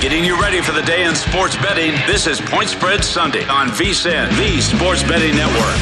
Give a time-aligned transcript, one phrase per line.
[0.00, 1.90] Getting you ready for the day in sports betting.
[2.06, 5.76] This is Point Spread Sunday on VSIN, the Sports Betting Network.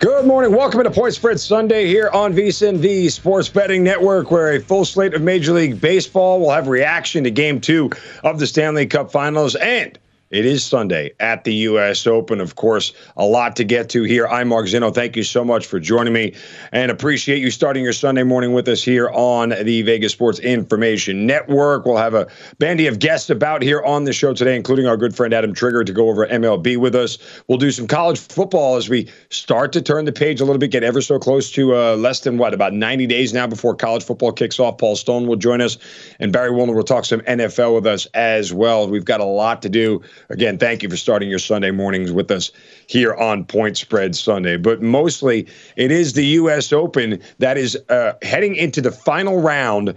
[0.00, 0.50] Good morning.
[0.50, 4.84] Welcome to Point Spread Sunday here on VSIN, the Sports Betting Network, where a full
[4.84, 7.88] slate of Major League Baseball will have reaction to Game Two
[8.24, 9.96] of the Stanley Cup Finals and
[10.30, 12.04] it is Sunday at the U.S.
[12.04, 12.40] Open.
[12.40, 14.26] Of course, a lot to get to here.
[14.26, 14.90] I'm Mark Zeno.
[14.90, 16.34] Thank you so much for joining me
[16.72, 21.26] and appreciate you starting your Sunday morning with us here on the Vegas Sports Information
[21.26, 21.86] Network.
[21.86, 22.26] We'll have a
[22.58, 25.84] bandy of guests about here on the show today, including our good friend Adam Trigger
[25.84, 27.18] to go over MLB with us.
[27.46, 30.72] We'll do some college football as we start to turn the page a little bit,
[30.72, 34.02] get ever so close to uh, less than what, about 90 days now before college
[34.02, 34.78] football kicks off.
[34.78, 35.78] Paul Stone will join us,
[36.18, 38.88] and Barry Wilner will talk some NFL with us as well.
[38.88, 40.02] We've got a lot to do.
[40.28, 42.50] Again, thank you for starting your Sunday mornings with us
[42.86, 44.56] here on Point Spread Sunday.
[44.56, 45.46] But mostly,
[45.76, 46.72] it is the U.S.
[46.72, 49.94] Open that is uh, heading into the final round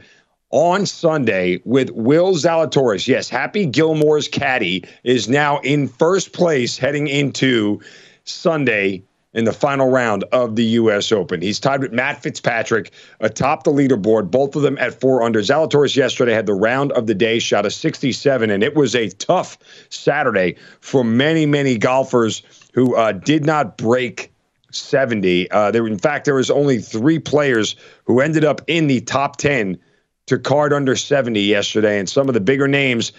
[0.51, 3.07] on Sunday with Will Zalatoris.
[3.07, 7.79] Yes, Happy Gilmore's caddy is now in first place heading into
[8.23, 9.03] Sunday
[9.33, 11.11] in the final round of the U.S.
[11.11, 11.41] Open.
[11.41, 15.41] He's tied with Matt Fitzpatrick atop the leaderboard, both of them at four under.
[15.41, 19.09] Zalatoris yesterday had the round of the day, shot a 67, and it was a
[19.09, 19.57] tough
[19.89, 22.41] Saturday for many, many golfers
[22.73, 24.31] who uh, did not break
[24.71, 25.49] 70.
[25.51, 27.75] Uh, there, in fact, there was only three players
[28.05, 29.77] who ended up in the top 10
[30.25, 33.11] to card under 70 yesterday, and some of the bigger names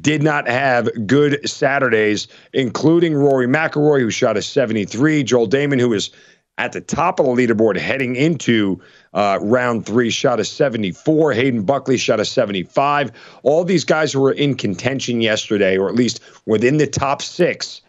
[0.00, 5.90] did not have good Saturdays, including Rory McIlroy, who shot a 73, Joel Dahmen, who
[5.90, 6.10] was
[6.58, 8.80] at the top of the leaderboard heading into
[9.14, 11.32] uh, round three, shot a 74.
[11.32, 13.12] Hayden Buckley shot a 75.
[13.42, 17.82] All these guys who were in contention yesterday, or at least within the top six,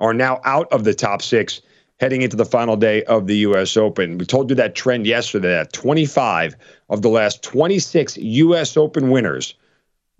[0.00, 1.60] are now out of the top six
[1.98, 3.76] heading into the final day of the U.S.
[3.76, 4.16] Open.
[4.16, 6.56] We told you that trend yesterday that 25
[6.88, 8.78] of the last 26 U.S.
[8.78, 9.54] Open winners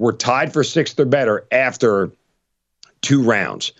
[0.01, 2.11] were tied for sixth or better after
[3.03, 3.71] two rounds.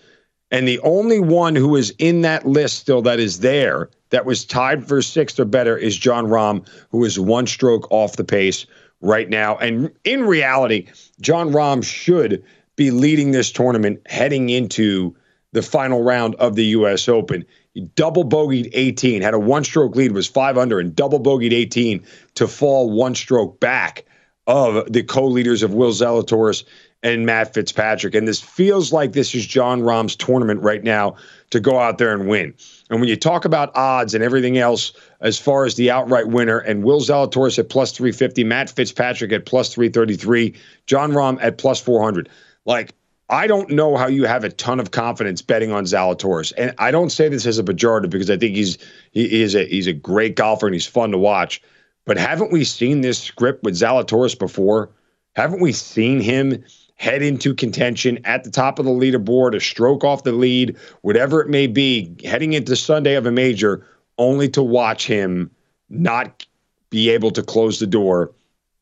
[0.51, 4.45] And the only one who is in that list still that is there that was
[4.45, 8.67] tied for sixth or better is Jon Rahm, who is one stroke off the pace
[9.01, 9.57] right now.
[9.57, 10.87] And in reality,
[11.21, 12.43] Jon Rahm should
[12.75, 15.15] be leading this tournament heading into
[15.53, 17.09] the final round of the U.S.
[17.09, 17.43] Open.
[17.73, 21.51] He double bogeyed 18, had a one stroke lead, was five under, and double bogeyed
[21.51, 22.03] 18
[22.35, 24.05] to fall one stroke back
[24.51, 26.65] of the co-leaders of Will Zalatoris
[27.03, 28.13] and Matt Fitzpatrick.
[28.13, 31.15] And this feels like this is Jon Rahm's tournament right now
[31.51, 32.53] to go out there and win.
[32.89, 36.59] And when you talk about odds and everything else as far as the outright winner,
[36.59, 40.53] and Will Zalatoris at plus 350, Matt Fitzpatrick at plus 333,
[40.85, 42.27] Jon Rahm at plus 400,
[42.65, 42.93] like
[43.29, 46.91] I don't know how you have a ton of confidence betting on Zalatoris, and I
[46.91, 48.77] don't say this as a pejorative because I think he's
[49.11, 51.61] he is a he's a great golfer and he's fun to watch.
[52.05, 54.89] But haven't we seen this script with Zalatoris before?
[55.35, 56.63] Haven't we seen him
[56.95, 61.41] head into contention at the top of the leaderboard, a stroke off the lead, whatever
[61.41, 63.85] it may be, heading into Sunday of a major,
[64.17, 65.49] only to watch him
[65.89, 66.45] not
[66.89, 68.31] be able to close the door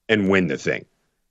[0.10, 0.86] and win the thing?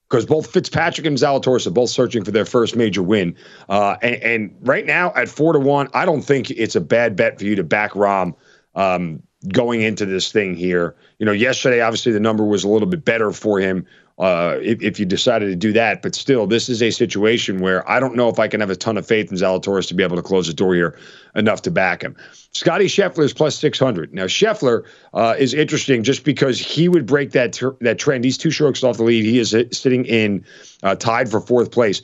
[0.09, 3.37] because both Fitzpatrick and Zalatoris are both searching for their first major win.
[3.69, 7.15] Uh, and, and, right now at four to one, I don't think it's a bad
[7.15, 8.35] bet for you to back Rahm.
[8.75, 10.97] um, going into this thing here.
[11.19, 13.87] You know, yesterday obviously the number was a little bit better for him
[14.19, 16.03] uh, if, if, you decided to do that.
[16.03, 18.75] But still, this is a situation where I don't know if I can have a
[18.75, 20.99] ton of faith in Zalatoris to be able to close the door here
[21.37, 22.17] enough to back him.
[22.53, 24.13] Scotty Scheffler is plus 600.
[24.13, 28.25] Now, Scheffler uh, is interesting just because he would break that, ter- that trend.
[28.25, 29.25] He's two strokes off the lead.
[29.25, 30.45] He is sitting in
[30.83, 32.03] uh, tied for fourth place.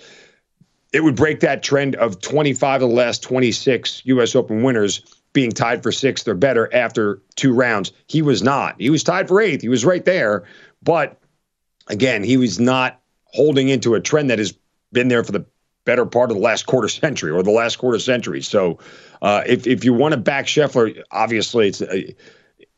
[0.93, 4.37] It would break that trend of 25 of the last 26 U.S.
[4.37, 5.01] Open winners
[5.35, 7.93] being tied for sixth or better after two rounds.
[8.07, 8.77] He was not.
[8.81, 9.61] He was tied for eighth.
[9.61, 10.45] He was right there.
[10.83, 11.21] But
[11.89, 14.55] again, he was not holding into a trend that has
[14.93, 15.45] been there for the
[15.85, 18.41] better part of the last quarter century or the last quarter century.
[18.41, 18.79] So,
[19.21, 22.01] uh, if if you want to back Scheffler, obviously it's uh,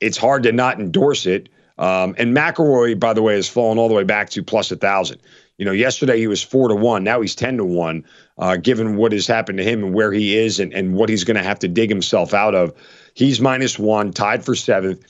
[0.01, 1.49] it's hard to not endorse it.
[1.79, 4.77] Um, and McIlroy, by the way, has fallen all the way back to plus a
[4.77, 5.21] thousand.
[5.59, 7.03] You know, yesterday he was four to one.
[7.03, 8.05] Now he's ten to one.
[8.39, 11.25] Uh, given what has happened to him and where he is and, and what he's
[11.25, 12.75] going to have to dig himself out of,
[13.15, 15.05] he's minus one, tied for seventh.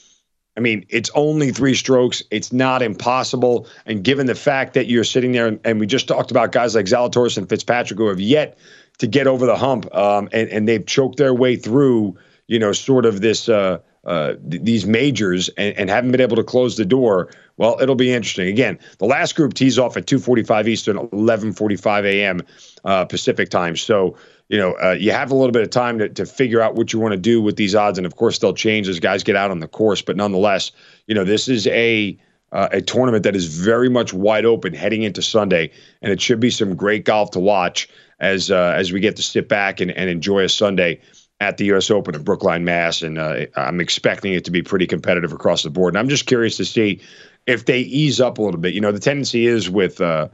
[0.57, 2.23] I mean, it's only three strokes.
[2.31, 3.67] It's not impossible.
[3.85, 6.87] And given the fact that you're sitting there, and, we just talked about guys like
[6.87, 8.57] Zalatoris and Fitzpatrick who have yet
[8.99, 12.17] to get over the hump, um, and, and they've choked their way through,
[12.47, 16.37] you know, sort of this uh, uh, th- these majors and, and, haven't been able
[16.37, 17.29] to close the door.
[17.57, 18.49] Well, it'll be interesting.
[18.49, 22.41] Again, the last group tees off at 2:45 Eastern, 11:45 a.m.
[22.85, 23.77] Uh, Pacific time.
[23.77, 24.17] So
[24.49, 26.93] you know, uh, you have a little bit of time to, to figure out what
[26.93, 27.99] you want to do with these odds.
[27.99, 30.03] And of course, they'll change as guys get out on the course.
[30.03, 30.71] But nonetheless,
[31.07, 32.17] you know, this is a
[32.53, 35.71] uh, a tournament that is very much wide open heading into Sunday,
[36.01, 37.89] and it should be some great golf to watch
[38.21, 41.01] as uh, as we get to sit back and, and enjoy a Sunday
[41.41, 41.91] at the U.S.
[41.91, 43.03] Open at Brookline, Mass.
[43.03, 45.93] And uh, I'm expecting it to be pretty competitive across the board.
[45.93, 47.01] And I'm just curious to see
[47.47, 48.75] if they ease up a little bit.
[48.75, 50.29] You know, the tendency is with uh,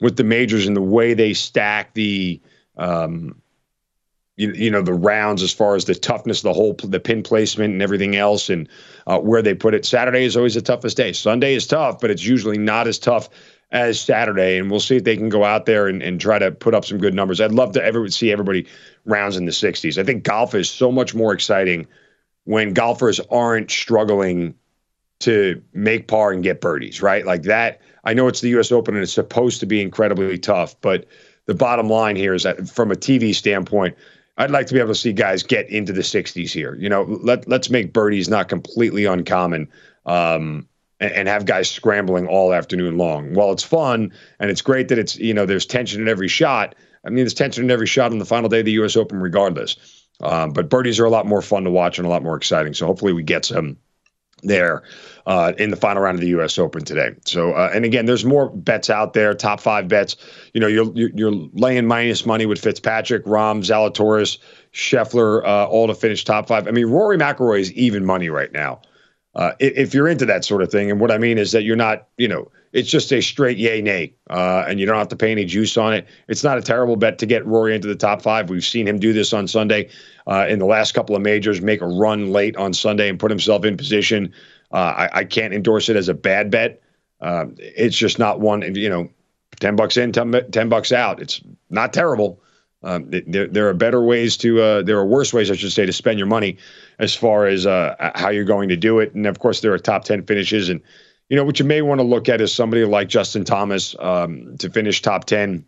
[0.00, 2.40] with the majors and the way they stack the
[2.76, 3.40] um,
[4.36, 7.72] you, you know the rounds as far as the toughness the whole the pin placement
[7.72, 8.68] and everything else and
[9.06, 9.84] uh, where they put it.
[9.84, 11.12] Saturday is always the toughest day.
[11.12, 13.28] Sunday is tough but it's usually not as tough
[13.70, 14.58] as saturday.
[14.58, 16.84] And we'll see if they can go out there and, and try to put up
[16.84, 17.40] some good numbers.
[17.40, 18.66] I'd love to ever see everybody
[19.04, 21.86] rounds in the 60s i think golf is so much more exciting
[22.44, 24.54] when golfers aren't struggling
[25.20, 28.94] to make par and get birdies right like that i know it's the us open
[28.94, 31.06] and it's supposed to be incredibly tough but
[31.46, 33.96] the bottom line here is that from a tv standpoint
[34.36, 36.74] I'd like to be able to see guys get into the 60s here.
[36.74, 39.68] You know, let let's make birdies not completely uncommon,
[40.06, 40.68] um,
[41.00, 43.34] and, have guys scrambling all afternoon long.
[43.34, 46.74] While it's fun and it's great that it's you know there's tension in every shot.
[47.06, 48.96] I mean, there's tension in every shot on the final day of the U.S.
[48.96, 49.76] Open, regardless.
[50.20, 52.72] Um, but birdies are a lot more fun to watch and a lot more exciting.
[52.72, 53.76] So hopefully we get some
[54.44, 54.82] there
[55.26, 56.58] uh, in the final round of the U.S.
[56.58, 57.14] Open today.
[57.24, 59.34] So, uh, and again, there's more bets out there.
[59.34, 60.16] Top five bets.
[60.52, 64.38] You know, you're you're laying minus money with Fitzpatrick, Rahm, Zalatoris,
[64.72, 66.68] Scheffler, uh, all to finish top five.
[66.68, 68.80] I mean, Rory McIlroy is even money right now.
[69.36, 71.76] Uh, if you're into that sort of thing, and what I mean is that you're
[71.76, 75.16] not, you know, it's just a straight yay nay, uh, and you don't have to
[75.16, 76.06] pay any juice on it.
[76.28, 78.50] It's not a terrible bet to get Rory into the top five.
[78.50, 79.90] We've seen him do this on Sunday
[80.26, 83.30] uh, in the last couple of majors, make a run late on Sunday and put
[83.30, 84.32] himself in position
[84.74, 86.82] uh, I, I, can't endorse it as a bad bet.
[87.20, 89.08] Uh, it's just not one, you know,
[89.60, 91.22] 10 bucks in, 10, 10 bucks out.
[91.22, 92.40] It's not terrible.
[92.82, 95.86] Um, there, there are better ways to, uh, there are worse ways, I should say,
[95.86, 96.58] to spend your money
[96.98, 99.14] as far as uh, how you're going to do it.
[99.14, 100.68] And of course, there are top 10 finishes.
[100.68, 100.80] And,
[101.28, 104.56] you know, what you may want to look at is somebody like Justin Thomas um,
[104.58, 105.64] to finish top 10.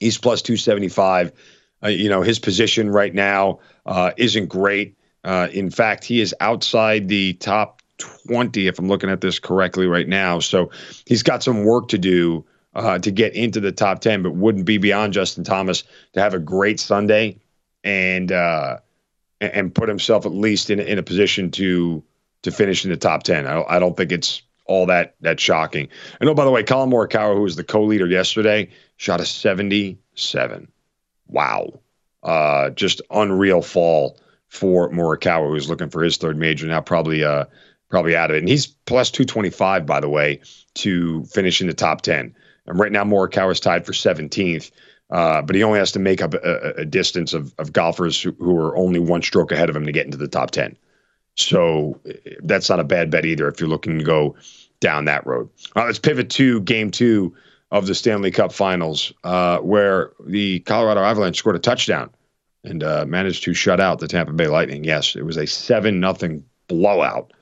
[0.00, 1.32] He's plus 275.
[1.82, 4.96] Uh, you know, his position right now uh, isn't great.
[5.24, 7.82] Uh, in fact, he is outside the top
[8.26, 10.38] 20, if I'm looking at this correctly right now.
[10.38, 10.70] So
[11.06, 14.66] he's got some work to do uh, to get into the top 10, but wouldn't
[14.66, 17.38] be beyond Justin Thomas to have a great Sunday
[17.82, 18.78] and uh,
[19.40, 22.02] and put himself at least in, in a position to
[22.42, 23.46] to finish in the top 10.
[23.46, 25.88] I don't, I don't think it's all that that shocking.
[26.20, 30.68] I know, by the way, Collin Morikawa, who was the co-leader yesterday, shot a 77.
[31.28, 31.80] Wow.
[32.22, 37.44] Uh, just unreal fall for Morikawa, who's looking for his third major now, probably uh,
[37.88, 38.40] probably out of it.
[38.40, 40.40] And he's plus 225, by the way,
[40.74, 42.34] to finish in the top 10.
[42.66, 44.70] And right now, Morikawa is tied for 17th.
[45.10, 48.32] Uh, but he only has to make up a, a distance of, of golfers who,
[48.40, 50.76] who, are only one stroke ahead of him to get into the top 10.
[51.36, 52.00] So
[52.42, 54.34] that's not a bad bet either if you're looking to go
[54.80, 55.48] down that road.
[55.76, 57.34] Uh, let's pivot to game two
[57.70, 62.10] of the Stanley Cup Finals, uh, where the Colorado Avalanche scored a touchdown
[62.64, 64.82] and uh, managed to shut out the Tampa Bay Lightning.
[64.82, 67.32] Yes, it was a seven nothing blowout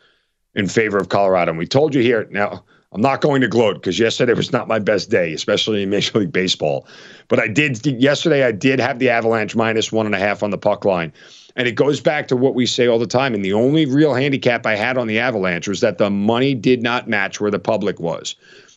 [0.55, 1.51] in favor of Colorado.
[1.51, 2.65] And we told you here now.
[2.95, 6.21] I'm not going to gloat because yesterday was not my best day, especially in Major
[6.21, 6.87] League Baseball.
[7.27, 8.45] But I did yesterday.
[8.45, 11.13] I did have the Avalanche minus one and a half on the puck line,
[11.57, 13.35] and it goes back to what we say all the time.
[13.35, 16.83] And the only real handicap I had on the Avalanche was that the money did
[16.83, 18.37] not match where the public was.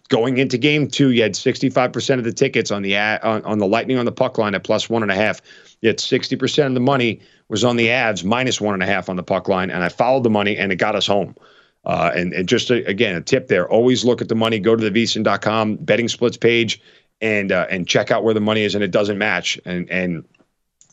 [0.10, 3.68] Going into game two, you had 65% of the tickets on the on, on the
[3.68, 5.42] Lightning on the puck line at plus one and a half.
[5.82, 7.20] Yet 60% of the money
[7.50, 9.90] was on the Avs minus one and a half on the puck line, and I
[9.90, 11.36] followed the money, and it got us home.
[11.88, 14.60] Uh, and, and just a, again, a tip there: always look at the money.
[14.60, 16.82] Go to the VSiN.com betting splits page,
[17.22, 20.26] and uh, and check out where the money is, and it doesn't match, and and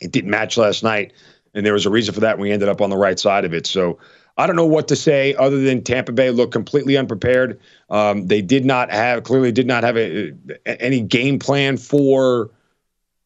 [0.01, 1.13] it didn't match last night,
[1.53, 2.39] and there was a reason for that.
[2.39, 3.67] We ended up on the right side of it.
[3.67, 3.99] So
[4.37, 7.61] I don't know what to say other than Tampa Bay looked completely unprepared.
[7.91, 10.33] Um, they did not have clearly did not have a,
[10.65, 12.51] a, any game plan for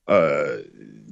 [0.07, 0.57] uh,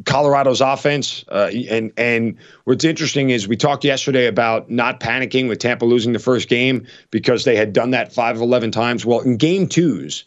[0.07, 1.25] Colorado's offense.
[1.29, 6.13] Uh, and and what's interesting is we talked yesterday about not panicking with Tampa losing
[6.13, 9.05] the first game because they had done that five of eleven times.
[9.05, 10.25] Well, in game twos,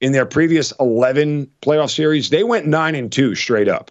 [0.00, 3.90] in their previous eleven playoff series, they went nine and two straight up.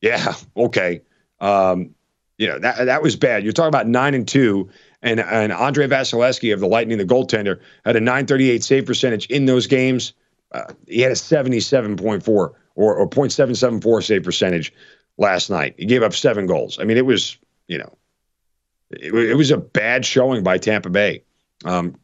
[0.00, 1.02] Yeah, okay.
[1.40, 1.94] Um,
[2.38, 3.42] you know that that was bad.
[3.42, 4.70] You're talking about nine and two,
[5.02, 9.46] and and Andrei Vasilevskiy of the Lightning, the goaltender, had a 938 save percentage in
[9.46, 10.12] those games.
[10.52, 14.72] Uh, he had a 77.4 or, or 0.774 save percentage
[15.18, 15.74] last night.
[15.78, 16.78] He gave up seven goals.
[16.78, 17.96] I mean, it was you know,
[18.90, 21.22] it, it was a bad showing by Tampa Bay.
[21.64, 21.96] Um,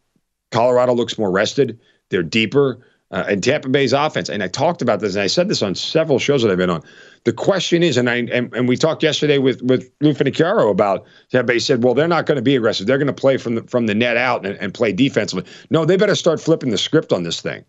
[0.50, 1.78] Colorado looks more rested.
[2.10, 4.28] They're deeper uh, and Tampa Bay's offense.
[4.28, 6.70] And I talked about this, and I said this on several shows that I've been
[6.70, 6.82] on.
[7.22, 11.06] The question is, and I and, and we talked yesterday with with Lou Finocchiaro about
[11.30, 12.86] Tampa Bay said, well, they're not going to be aggressive.
[12.86, 15.48] They're going to play from the from the net out and, and play defensively.
[15.70, 17.64] No, they better start flipping the script on this thing.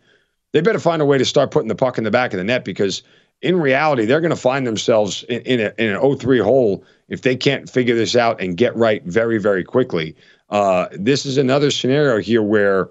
[0.56, 2.46] They better find a way to start putting the puck in the back of the
[2.46, 3.04] net because
[3.42, 7.24] in reality, they're going to find themselves in, in, a, in an 0-3 hole if
[7.24, 10.16] they can't figure this out and get right very, very quickly.
[10.50, 12.90] Uh, this is another scenario here where,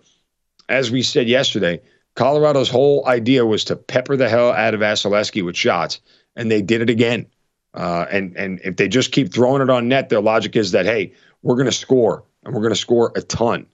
[0.69, 1.81] as we said yesterday,
[2.17, 6.03] Colorado's whole idea was to pepper the hell out of Vasilevskiy with shots,
[6.37, 7.25] and they did it again.
[7.73, 10.85] Uh, and and if they just keep throwing it on net, their logic is that
[10.85, 13.67] hey, we're going to score, and we're going to score a ton.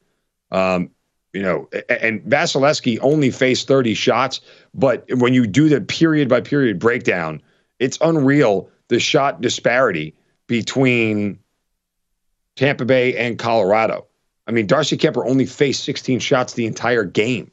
[0.53, 0.91] Um,
[1.33, 4.41] you know, and Vasilevskiy only faced 30 shots,
[4.75, 7.41] but when you do the period by period breakdown,
[7.79, 10.15] it's unreal the shot disparity
[10.49, 11.39] between
[12.57, 14.07] Tampa Bay and Colorado.
[14.47, 17.51] I mean, Darcy Kuemper only faced 16 shots the entire game.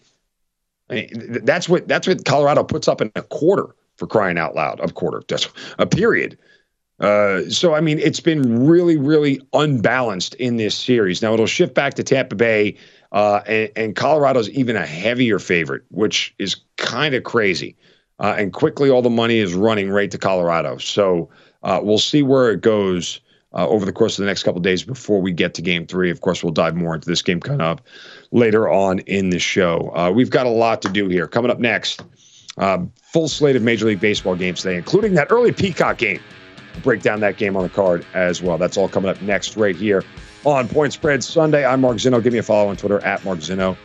[0.89, 4.55] I mean, that's what that's what Colorado puts up in a quarter for crying out
[4.55, 4.79] loud.
[4.79, 6.37] A quarter, just a period.
[6.99, 11.21] Uh, so I mean, it's been really, really unbalanced in this series.
[11.21, 12.75] Now it'll shift back to Tampa Bay,
[13.11, 17.75] uh, and, and, Colorado's even a heavier favorite, which is kind of crazy.
[18.19, 20.77] Uh, and quickly, all the money is running right to Colorado.
[20.77, 21.29] So
[21.63, 23.21] uh, we'll see where it goes
[23.53, 26.09] uh, over the course of the next couple days before we get to Game Three.
[26.09, 27.81] Of course, we'll dive more into this game coming up
[28.31, 29.91] later on in the show.
[29.95, 31.27] Uh, we've got a lot to do here.
[31.27, 32.03] Coming up next,
[32.57, 32.79] uh,
[33.13, 36.19] full slate of Major League Baseball games today, including that early Peacock game.
[36.83, 38.57] Break down that game on the card as well.
[38.57, 40.03] That's all coming up next, right here
[40.45, 41.65] on Point Spread Sunday.
[41.65, 42.21] I'm Mark Zeno.
[42.21, 43.77] Give me a follow on Twitter at Mark Zeno.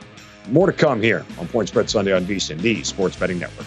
[0.48, 3.66] More to come here on Point Spread Sunday on VSiN, the Sports Betting Network.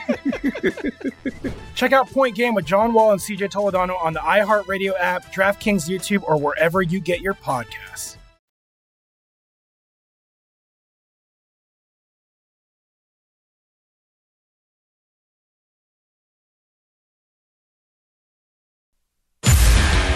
[1.75, 5.89] Check out Point Game with John Wall and CJ Toledano on the iHeartRadio app, DraftKings
[5.89, 8.17] YouTube, or wherever you get your podcasts.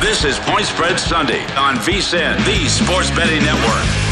[0.01, 4.04] This is Point Spread Sunday on VSIN, the Sports Betting Network.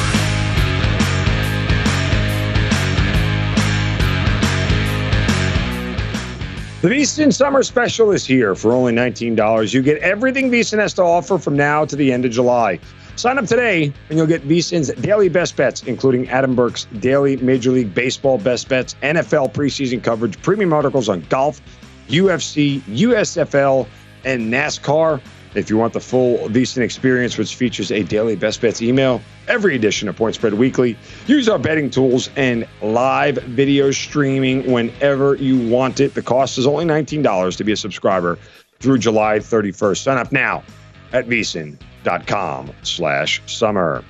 [6.84, 9.74] The VSIN Summer Special is here for only $19.
[9.74, 12.78] You get everything VSIN has to offer from now to the end of July.
[13.16, 17.72] Sign up today and you'll get VSIN's daily best bets, including Adam Burke's daily Major
[17.72, 21.62] League Baseball best bets, NFL preseason coverage, premium articles on golf,
[22.10, 23.88] UFC, USFL,
[24.26, 25.22] and NASCAR.
[25.56, 29.76] If you want the full VSIN experience, which features a daily best bets email, every
[29.76, 35.70] edition of Point Spread Weekly, use our betting tools and live video streaming whenever you
[35.70, 36.16] want it.
[36.16, 38.40] The cost is only $19 to be a subscriber
[38.80, 39.98] through July 31st.
[39.98, 40.64] Sign up now
[41.12, 44.04] at vsin.com slash summer.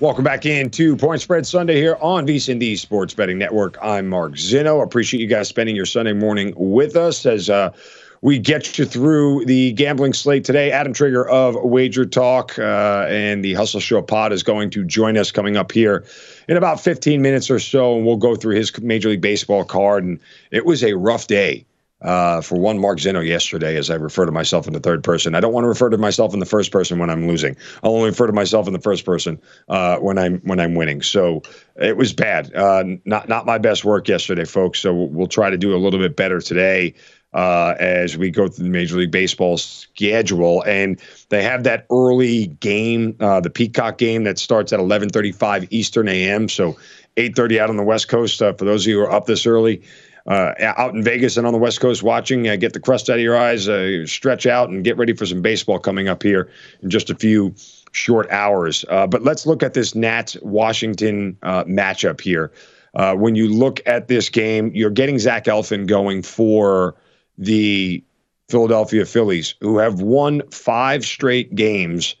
[0.00, 3.76] Welcome back into Point Spread Sunday here on VSIN, the Sports Betting Network.
[3.82, 4.80] I'm Mark Zinno.
[4.84, 7.72] Appreciate you guys spending your Sunday morning with us as uh,
[8.22, 10.70] we get you through the gambling slate today.
[10.70, 15.16] Adam Trigger of Wager Talk uh, and the Hustle Show Pod is going to join
[15.16, 16.04] us coming up here
[16.48, 20.04] in about 15 minutes or so, and we'll go through his Major League Baseball card.
[20.04, 21.64] And it was a rough day
[22.00, 25.34] uh, for one Mark Zeno yesterday, as I refer to myself in the third person.
[25.34, 27.56] I don't want to refer to myself in the first person when I'm losing.
[27.82, 31.02] I'll only refer to myself in the first person uh, when I'm when I'm winning.
[31.02, 31.42] So
[31.76, 32.54] it was bad.
[32.54, 34.78] Uh, not not my best work yesterday, folks.
[34.78, 36.94] So we'll try to do a little bit better today
[37.34, 40.62] uh, as we go through the Major League Baseball schedule.
[40.62, 46.08] And they have that early game, uh, the Peacock game that starts at 11:35 Eastern
[46.08, 46.76] AM, so
[47.16, 48.40] 8:30 out on the West Coast.
[48.40, 49.82] Uh, for those of you who are up this early.
[50.26, 53.16] Uh, out in Vegas and on the West Coast watching, uh, get the crust out
[53.16, 56.50] of your eyes, uh, stretch out, and get ready for some baseball coming up here
[56.82, 57.54] in just a few
[57.92, 58.84] short hours.
[58.90, 62.52] but let's look at this Nats Washington matchup here.
[62.92, 66.94] when you look at this game, you're getting Zach Eflin going for
[67.38, 68.02] the
[68.48, 72.16] Philadelphia Phillies, who have won five straight games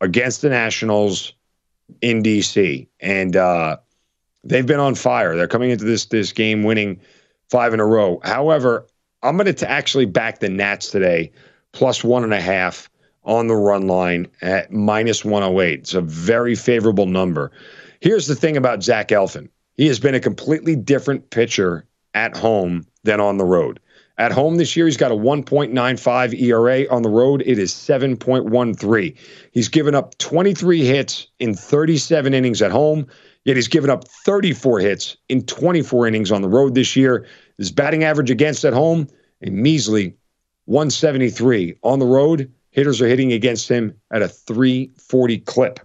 [0.00, 1.32] against the Nationals
[2.00, 3.76] in DC, and uh,
[4.42, 5.36] they've been on fire.
[5.36, 7.00] They're coming into this this game winning
[7.50, 8.20] five in a row.
[8.24, 8.86] However,
[9.22, 11.32] I'm going to actually back the Nats today,
[11.72, 12.88] plus one and a half
[13.24, 15.80] on the run line at minus 108.
[15.80, 17.50] It's a very favorable number.
[18.00, 19.48] Here's the thing about Zach Eflin.
[19.76, 23.80] He has been a completely different pitcher at home than on the road.
[24.16, 26.88] At home this year, he's got a 1.95 ERA.
[26.88, 29.16] On the road, it is 7.13.
[29.50, 33.08] He's given up 23 hits in 37 innings at home,
[33.44, 37.26] yet he's given up 34 hits in 24 innings on the road this year.
[37.58, 39.08] His batting average against at home,
[39.42, 40.14] a measly
[40.66, 41.76] 173.
[41.82, 45.80] On the road, hitters are hitting against him at a 340 clip.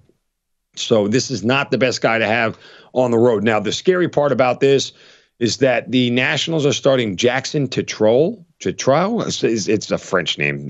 [0.75, 2.59] So this is not the best guy to have
[2.93, 3.43] on the road.
[3.43, 4.93] Now, the scary part about this
[5.39, 8.43] is that the Nationals are starting Jackson Tetrol.
[8.59, 9.25] Tetrol?
[9.25, 10.67] It's, it's a French name.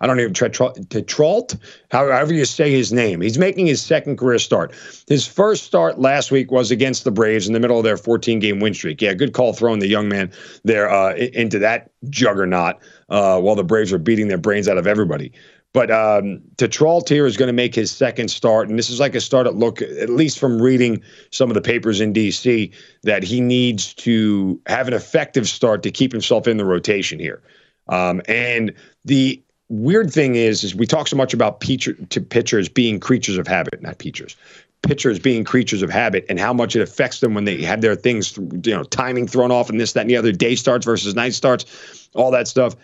[0.00, 1.56] I don't even Tetreault,
[1.92, 3.20] however you say his name.
[3.20, 4.74] He's making his second career start.
[5.06, 8.40] His first start last week was against the Braves in the middle of their 14
[8.40, 9.00] game win streak.
[9.00, 10.32] Yeah, good call throwing the young man
[10.64, 12.76] there uh, into that juggernaut
[13.10, 15.32] uh, while the Braves are beating their brains out of everybody.
[15.72, 19.14] But um, Tetreault here is going to make his second start, and this is like
[19.14, 22.72] a start look, at least from reading some of the papers in DC,
[23.04, 27.40] that he needs to have an effective start to keep himself in the rotation here.
[27.88, 28.72] Um, and
[29.04, 33.38] the weird thing is, is we talk so much about pitcher, to pitchers being creatures
[33.38, 34.36] of habit, not pitchers,
[34.82, 37.94] pitchers being creatures of habit, and how much it affects them when they have their
[37.94, 41.14] things, you know, timing thrown off, and this, that, and the other, day starts versus
[41.14, 42.74] night starts, all that stuff.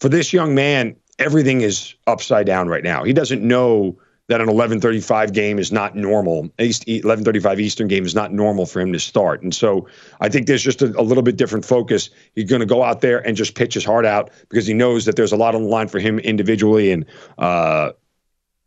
[0.00, 3.04] For this young man, everything is upside down right now.
[3.04, 3.96] He doesn't know
[4.28, 6.48] that an 11:35 game is not normal.
[6.58, 9.86] 11:35 Eastern game is not normal for him to start, and so
[10.20, 12.10] I think there's just a, a little bit different focus.
[12.34, 15.04] He's going to go out there and just pitch his heart out because he knows
[15.04, 16.92] that there's a lot on the line for him individually.
[16.92, 17.04] And
[17.38, 17.90] uh,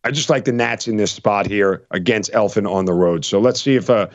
[0.03, 3.23] I just like the Nats in this spot here against Elfin on the road.
[3.23, 4.07] So let's see if uh,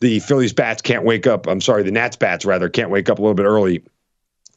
[0.00, 1.46] the Phillies bats can't wake up.
[1.46, 3.84] I'm sorry, the Nats bats rather can't wake up a little bit early,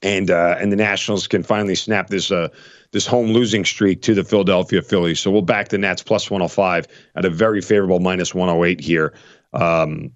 [0.02, 2.50] and uh, and the Nationals can finally snap this uh,
[2.92, 5.20] this home losing streak to the Philadelphia Phillies.
[5.20, 9.14] So we'll back the Nats plus 105 at a very favorable minus 108 here
[9.54, 10.12] um,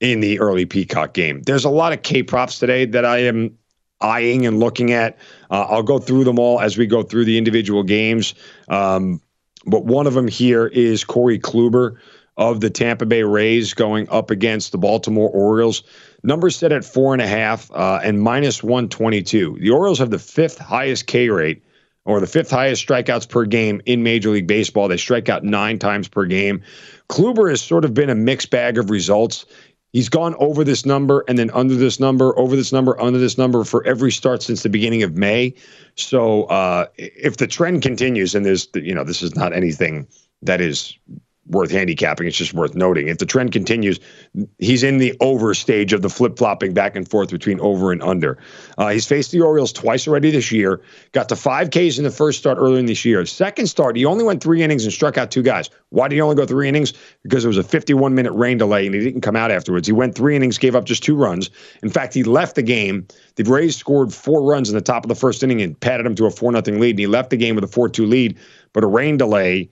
[0.00, 1.42] in the early Peacock game.
[1.42, 3.56] There's a lot of K props today that I am
[4.00, 5.18] eyeing and looking at.
[5.50, 8.34] Uh, I'll go through them all as we go through the individual games.
[8.68, 9.20] Um,
[9.66, 11.96] but one of them here is Corey Kluber
[12.36, 15.82] of the Tampa Bay Rays going up against the Baltimore Orioles.
[16.22, 19.58] Numbers set at four and a half uh, and minus 122.
[19.60, 21.62] The Orioles have the fifth highest K rate
[22.04, 24.88] or the fifth highest strikeouts per game in Major League Baseball.
[24.88, 26.62] They strike out nine times per game.
[27.08, 29.46] Kluber has sort of been a mixed bag of results.
[29.92, 33.38] He's gone over this number and then under this number, over this number, under this
[33.38, 35.54] number for every start since the beginning of May.
[35.94, 40.06] So uh, if the trend continues, and there's, you know, this is not anything
[40.42, 40.98] that is
[41.48, 42.26] worth handicapping.
[42.26, 43.08] It's just worth noting.
[43.08, 43.98] If the trend continues,
[44.58, 48.02] he's in the over stage of the flip flopping back and forth between over and
[48.02, 48.38] under.
[48.76, 50.80] Uh, he's faced the Orioles twice already this year.
[51.12, 53.24] Got to five Ks in the first start earlier in this year.
[53.26, 55.70] Second start, he only went three innings and struck out two guys.
[55.90, 56.92] Why did he only go three innings?
[57.22, 59.88] Because it was a 51 minute rain delay and he didn't come out afterwards.
[59.88, 61.50] He went three innings, gave up just two runs.
[61.82, 63.06] In fact, he left the game.
[63.36, 66.14] The Rays scored four runs in the top of the first inning and patted him
[66.16, 66.90] to a 4 0 lead.
[66.90, 68.38] And he left the game with a 4 2 lead,
[68.72, 69.70] but a rain delay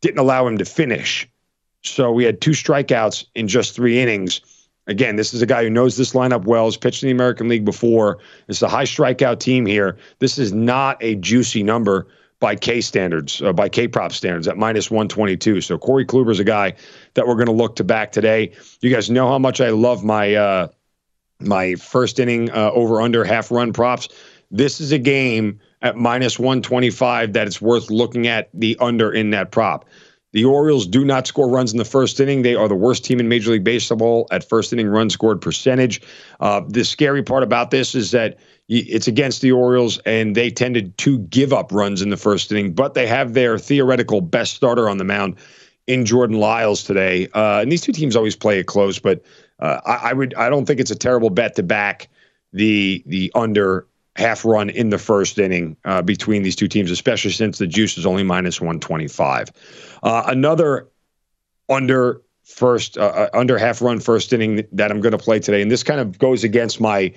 [0.00, 1.28] didn't allow him to finish.
[1.82, 4.40] So we had two strikeouts in just three innings.
[4.86, 7.48] Again, this is a guy who knows this lineup well, has pitched in the American
[7.48, 8.18] League before.
[8.48, 9.96] It's a high strikeout team here.
[10.18, 12.06] This is not a juicy number
[12.40, 15.60] by K standards, uh, by K prop standards at minus 122.
[15.60, 16.74] So Corey Kluber is a guy
[17.14, 18.52] that we're going to look to back today.
[18.80, 20.68] You guys know how much I love my uh,
[21.38, 24.08] my first inning uh, over under half run props.
[24.50, 29.30] This is a game at minus 125 that it's worth looking at the under in
[29.30, 29.86] that prop.
[30.32, 32.42] The Orioles do not score runs in the first inning.
[32.42, 36.00] They are the worst team in Major League Baseball at first inning run scored percentage.
[36.38, 38.38] Uh, the scary part about this is that
[38.68, 42.72] it's against the Orioles, and they tended to give up runs in the first inning,
[42.72, 45.34] but they have their theoretical best starter on the mound
[45.88, 47.26] in Jordan Lyles today.
[47.34, 49.24] Uh, and these two teams always play it close, but
[49.58, 52.08] uh, I, I would I don't think it's a terrible bet to back
[52.52, 53.86] the the under
[54.20, 57.96] half run in the first inning uh, between these two teams, especially since the juice
[57.96, 59.50] is only minus 125.
[60.02, 60.86] Uh, another
[61.70, 65.62] under first, uh, uh, under half run first inning that I'm going to play today,
[65.62, 67.12] and this kind of goes against my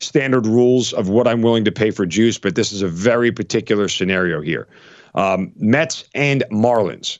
[0.00, 3.30] standard rules of what I'm willing to pay for juice, but this is a very
[3.30, 4.66] particular scenario here.
[5.14, 7.18] Um, Mets and Marlins.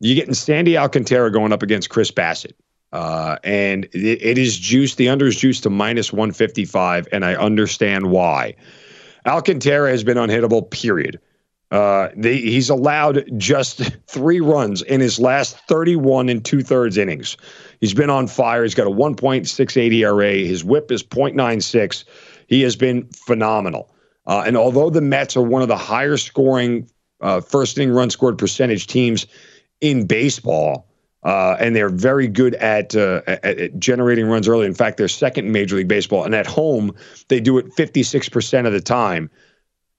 [0.00, 2.52] You're getting Sandy Alcantara going up against Chris Bassitt.
[2.92, 4.96] Uh, and it, it is juiced.
[4.96, 8.54] The under is juiced to minus 155, and I understand why.
[9.26, 11.20] Alcantara has been unhittable, period.
[11.70, 17.36] Uh, the, he's allowed just three runs in his last 31 and two thirds innings.
[17.80, 18.62] He's been on fire.
[18.62, 20.34] He's got a 1.68 ERA.
[20.34, 22.04] His whip is 0.96.
[22.46, 23.94] He has been phenomenal.
[24.26, 26.88] Uh, and although the Mets are one of the higher scoring
[27.20, 29.26] uh, first inning run scored percentage teams
[29.80, 30.87] in baseball,
[31.28, 34.64] uh, and they're very good at, uh, at, at, generating runs early.
[34.64, 36.90] In fact, they're second in Major League Baseball, and at home
[37.28, 39.28] they do it 56% of the time.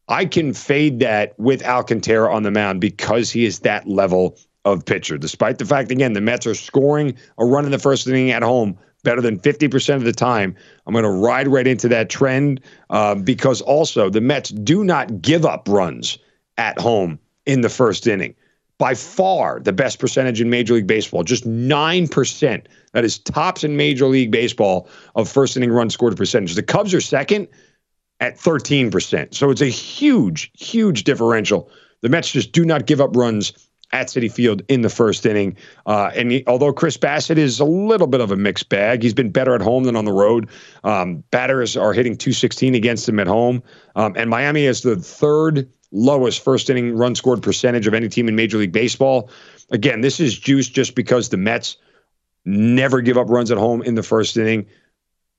[0.07, 4.83] I can fade that with Alcantara on the mound because he is that level of
[4.83, 5.19] pitcher.
[5.19, 8.41] Despite the fact, again, the Mets are scoring a run in the first inning at
[8.41, 10.55] home better than 50% of the time.
[10.87, 15.21] I'm going to ride right into that trend uh, because also the Mets do not
[15.21, 16.17] give up runs
[16.57, 18.33] at home in the first inning
[18.79, 22.65] by far the best percentage in Major League Baseball, just 9%.
[22.93, 26.55] That is tops in Major League Baseball of first inning run scored percentage.
[26.55, 27.49] The Cubs are second
[28.21, 29.35] at 13%.
[29.35, 31.69] So it's a huge, huge differential.
[32.01, 33.53] The Mets just do not give up runs
[33.91, 35.57] at Citi Field in the first inning.
[35.85, 39.13] Uh, and he, although Chris Bassitt is a little bit of a mixed bag, he's
[39.13, 40.47] been better at home than on the road.
[40.83, 43.63] Um, batters are hitting 216 against him at home.
[43.95, 48.27] Um, and Miami is the third lowest first inning run scored percentage of any team
[48.27, 49.29] in Major League Baseball.
[49.71, 51.77] Again, this is juice just because the Mets
[52.45, 54.65] never give up runs at home in the first inning.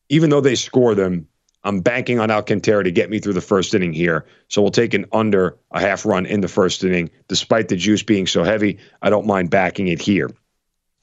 [0.08, 1.26] Even though they score them,
[1.62, 4.26] I'm banking on Alcantara to get me through the first inning here.
[4.48, 7.10] So we'll take an under a half run in the first inning.
[7.28, 10.26] Despite the juice being so heavy, I don't mind backing it here.
[10.26, 10.32] A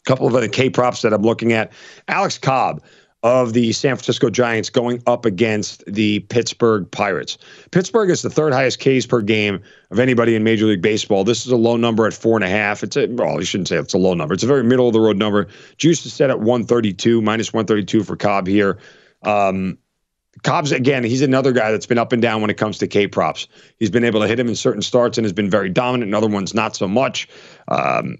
[0.05, 1.71] couple of other K props that I'm looking at.
[2.07, 2.81] Alex Cobb
[3.27, 7.37] of the San Francisco Giants going up against the Pittsburgh Pirates.
[7.71, 9.61] Pittsburgh is the third highest Ks per game
[9.91, 11.25] of anybody in Major League Baseball.
[11.25, 12.83] This is a low number at four and a half.
[12.83, 14.33] It's a well, you shouldn't say it's a low number.
[14.33, 15.47] It's a very middle of the road number.
[15.75, 18.77] Juice is set at 132, minus 132 for Cobb here.
[19.23, 19.77] Um,
[20.43, 23.07] Cobb's again, he's another guy that's been up and down when it comes to K
[23.07, 23.49] props.
[23.77, 26.07] He's been able to hit him in certain starts and has been very dominant.
[26.07, 27.27] In other ones, not so much.
[27.67, 28.19] Um,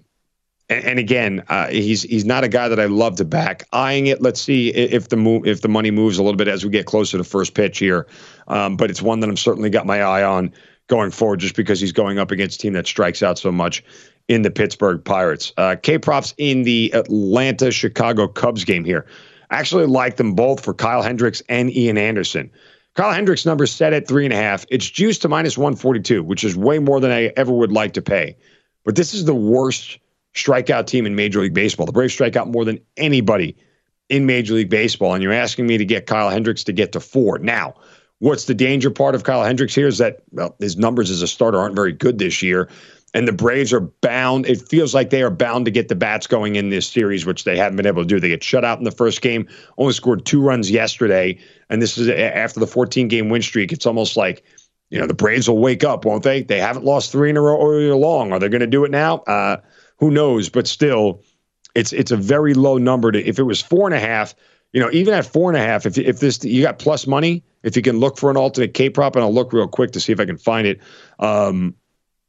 [0.68, 3.66] and, and, again, uh, he's he's not a guy that I love to back.
[3.72, 6.64] Eyeing it, let's see if the move if the money moves a little bit as
[6.64, 8.06] we get closer to first pitch here.
[8.48, 10.52] Um, but it's one that I'm certainly got my eye on
[10.88, 13.84] going forward, just because he's going up against a team that strikes out so much
[14.28, 15.52] in the Pittsburgh Pirates.
[15.56, 19.06] Uh, K props in the Atlanta Chicago Cubs game here
[19.50, 22.50] actually like them both for Kyle Hendricks and Ian Anderson.
[22.94, 24.64] Kyle Hendricks' number set at three and a half.
[24.70, 28.02] It's juiced to minus 142, which is way more than I ever would like to
[28.02, 28.36] pay.
[28.84, 29.98] But this is the worst
[30.42, 31.86] strikeout team in Major League Baseball.
[31.86, 33.56] The Braves strike out more than anybody
[34.08, 35.14] in Major League Baseball.
[35.14, 37.38] And you're asking me to get Kyle Hendricks to get to four.
[37.38, 37.74] Now,
[38.20, 41.28] what's the danger part of Kyle Hendricks here is that well, his numbers as a
[41.28, 42.68] starter aren't very good this year
[43.14, 44.46] and the Braves are bound.
[44.46, 47.44] It feels like they are bound to get the bats going in this series, which
[47.44, 48.20] they haven't been able to do.
[48.20, 49.48] They get shut out in the first game,
[49.78, 51.38] only scored two runs yesterday,
[51.70, 53.72] and this is after the 14 game win streak.
[53.72, 54.44] It's almost like
[54.90, 56.42] you know the Braves will wake up, won't they?
[56.42, 58.32] They haven't lost three in a row all year long.
[58.32, 59.18] Are they going to do it now?
[59.18, 59.58] Uh,
[59.98, 60.48] who knows?
[60.48, 61.22] But still,
[61.74, 63.12] it's it's a very low number.
[63.12, 64.34] To if it was four and a half,
[64.72, 67.44] you know, even at four and a half, if if this you got plus money,
[67.62, 70.00] if you can look for an alternate K prop, and I'll look real quick to
[70.00, 70.80] see if I can find it.
[71.18, 71.74] Um,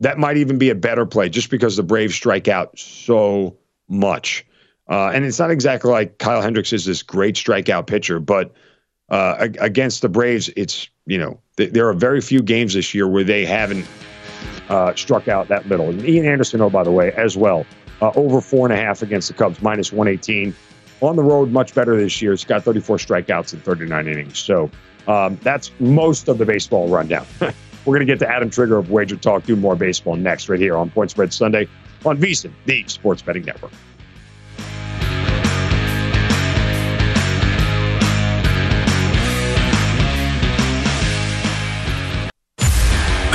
[0.01, 3.58] that might even be a better play just because the Braves strike out so
[3.89, 4.45] much.
[4.88, 8.53] Uh, and it's not exactly like Kyle Hendricks is this great strikeout pitcher, but
[9.10, 13.08] uh, against the Braves, it's, you know, th- there are very few games this year
[13.08, 13.86] where they haven't
[14.69, 15.89] uh, struck out that little.
[15.89, 17.65] And Ian Anderson, oh, by the way, as well,
[18.01, 20.55] uh, over four and a half against the Cubs, minus 118.
[21.01, 22.34] On the road, much better this year.
[22.34, 24.39] It's got 34 strikeouts in 39 innings.
[24.39, 24.69] So
[25.08, 27.25] um, that's most of the baseball rundown.
[27.39, 30.60] We're going to get to Adam Trigger of Wager Talk, do more baseball next, right
[30.60, 31.67] here on Point Spread Sunday
[32.05, 33.71] on VSiN, the Sports Betting Network.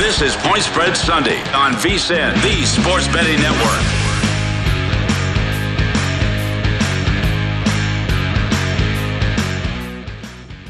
[0.05, 3.81] This is Point Spread Sunday on VSiN, the Sports Betting Network.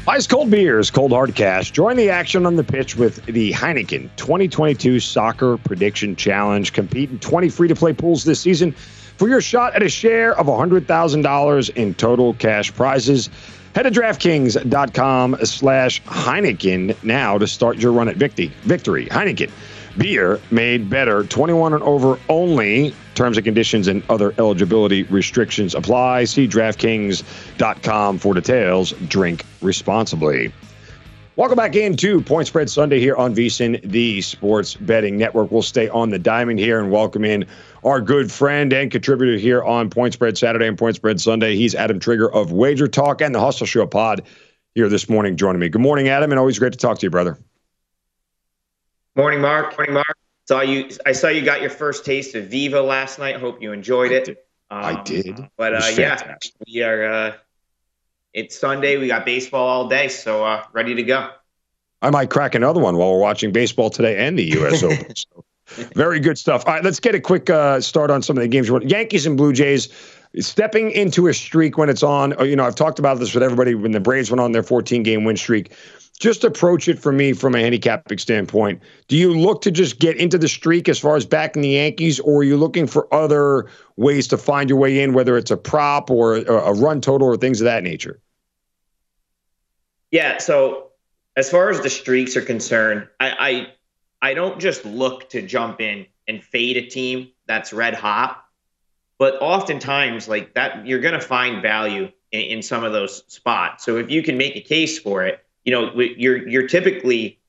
[0.08, 1.70] Ice cold beers, cold hard cash.
[1.70, 6.72] Join the action on the pitch with the Heineken 2022 Soccer Prediction Challenge.
[6.72, 10.34] Compete in 20 free to play pools this season for your shot at a share
[10.38, 13.28] of $100,000 in total cash prizes.
[13.76, 18.50] Head to DraftKings.com slash Heineken now to start your run at victory.
[18.62, 19.04] Victory.
[19.08, 19.50] Heineken.
[19.98, 21.24] Beer made better.
[21.24, 22.94] 21 and over only.
[23.14, 26.24] Terms and conditions and other eligibility restrictions apply.
[26.24, 28.92] See DraftKings.com for details.
[29.08, 30.54] Drink responsibly.
[31.36, 35.50] Welcome back into Point Spread Sunday here on VSiN, the Sports Betting Network.
[35.50, 37.44] We'll stay on the diamond here and welcome in
[37.84, 41.56] our good friend and contributor here on Point Spread Saturday and Point Spread Sunday.
[41.56, 44.22] He's Adam Trigger of Wager Talk and the Hustle Show Pod
[44.74, 45.68] here this morning joining me.
[45.68, 47.38] Good morning, Adam, and always great to talk to you, brother.
[49.14, 49.76] Morning, Mark.
[49.78, 50.16] Morning, Mark.
[50.46, 50.90] Saw you.
[51.04, 53.36] I saw you got your first taste of Viva last night.
[53.36, 54.28] Hope you enjoyed it.
[54.70, 55.48] Um, I did.
[55.56, 56.36] But uh, yeah,
[56.66, 57.04] we are.
[57.04, 57.32] Uh,
[58.32, 58.98] it's Sunday.
[58.98, 61.30] We got baseball all day, so uh, ready to go.
[62.02, 64.82] I might crack another one while we're watching baseball today and the U.S.
[64.84, 65.16] Open.
[65.16, 65.44] So,
[65.94, 66.64] very good stuff.
[66.66, 68.70] All right, let's get a quick uh, start on some of the games.
[68.84, 69.88] Yankees and Blue Jays
[70.40, 72.38] stepping into a streak when it's on.
[72.38, 74.62] Uh, you know, I've talked about this with everybody when the Braves went on their
[74.62, 75.72] 14 game win streak
[76.18, 78.80] just approach it for me from a handicapping standpoint.
[79.08, 82.20] Do you look to just get into the streak as far as backing the Yankees,
[82.20, 85.56] or are you looking for other ways to find your way in, whether it's a
[85.56, 88.20] prop or a, run total or things of that nature?
[90.10, 90.38] Yeah.
[90.38, 90.90] So
[91.36, 93.66] as far as the streaks are concerned, I, I,
[94.22, 98.44] I don't just look to jump in and fade a team that's red hot,
[99.18, 103.84] but oftentimes like that, you're going to find value in, in some of those spots.
[103.84, 107.40] So if you can make a case for it you know, you're you're typically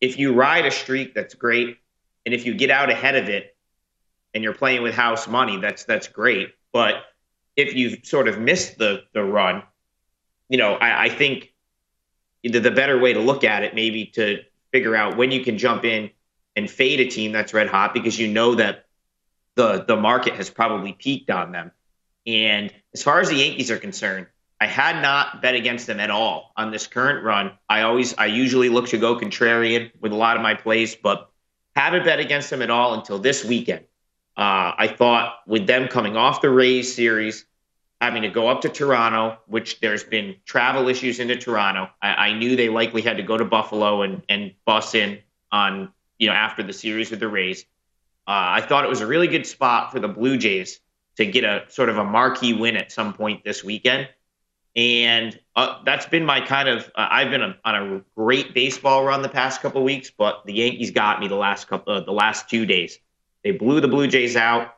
[0.00, 1.76] if you ride a streak, that's great,
[2.24, 3.54] and if you get out ahead of it,
[4.32, 6.54] and you're playing with house money, that's that's great.
[6.72, 7.04] But
[7.56, 9.62] if you've sort of missed the the run,
[10.48, 11.52] you know, I, I think
[12.42, 14.38] the, the better way to look at it maybe to
[14.72, 16.10] figure out when you can jump in
[16.56, 18.86] and fade a team that's red hot because you know that
[19.54, 21.70] the the market has probably peaked on them.
[22.26, 24.26] And as far as the Yankees are concerned,
[24.60, 27.52] I had not bet against them at all on this current run.
[27.68, 31.30] I always I usually look to go contrarian with a lot of my plays, but
[31.74, 33.84] haven't bet against them at all until this weekend.
[34.36, 37.46] Uh, I thought with them coming off the Rays series,
[38.00, 41.90] having to go up to Toronto, which there's been travel issues into Toronto.
[42.00, 45.18] I, I knew they likely had to go to Buffalo and, and bus in
[45.52, 47.66] on, you know, after the series with the Rays.
[48.26, 50.80] Uh, I thought it was a really good spot for the Blue Jays
[51.16, 54.08] to get a sort of a marquee win at some point this weekend.
[54.76, 56.84] And uh, that's been my kind of.
[56.94, 60.52] Uh, I've been a, on a great baseball run the past couple weeks, but the
[60.52, 62.98] Yankees got me the last couple, uh, the last two days.
[63.42, 64.76] They blew the Blue Jays out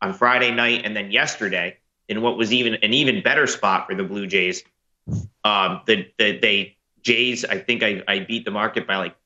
[0.00, 1.76] on Friday night, and then yesterday
[2.08, 4.62] in what was even an even better spot for the Blue Jays.
[5.44, 9.16] Um, the, the they Jays, I think I, I beat the market by like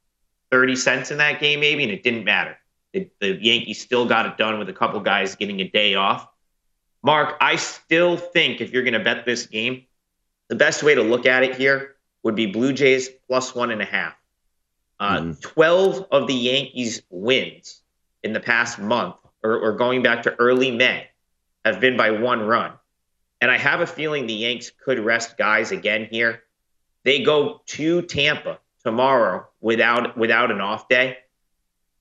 [0.51, 2.57] 30 cents in that game, maybe, and it didn't matter.
[2.93, 6.29] The, the Yankees still got it done with a couple guys getting a day off.
[7.03, 9.85] Mark, I still think if you're going to bet this game,
[10.49, 13.81] the best way to look at it here would be Blue Jays plus one and
[13.81, 14.15] a half.
[14.99, 15.41] Uh, mm.
[15.41, 17.81] 12 of the Yankees' wins
[18.23, 21.09] in the past month, or, or going back to early May,
[21.65, 22.73] have been by one run.
[23.41, 26.43] And I have a feeling the Yanks could rest guys again here.
[27.05, 31.19] They go to Tampa tomorrow without without an off day.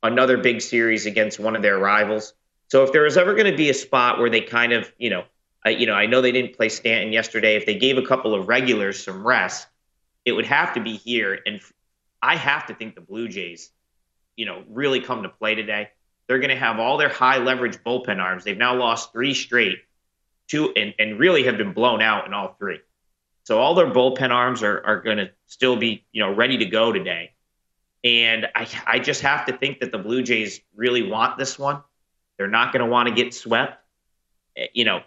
[0.04, 2.34] Another big series against one of their rivals.
[2.70, 5.10] So if there was ever going to be a spot where they kind of, you
[5.10, 5.24] know,
[5.66, 7.56] I, you know, I know they didn't play Stanton yesterday.
[7.56, 9.68] If they gave a couple of regulars some rest,
[10.26, 11.40] it would have to be here.
[11.46, 11.60] And
[12.22, 13.72] I have to think the Blue Jays,
[14.38, 15.90] you know, really come to play today.
[16.30, 18.44] They're going to have all their high leverage bullpen arms.
[18.44, 19.80] They've now lost three straight,
[20.48, 22.78] two, and, and really have been blown out in all three.
[23.46, 26.66] So all their bullpen arms are, are going to still be, you know, ready to
[26.66, 27.32] go today.
[28.04, 31.82] And I, I just have to think that the Blue Jays really want this one.
[32.38, 33.84] They're not going to want to get swept.
[34.56, 35.02] Eh, you know,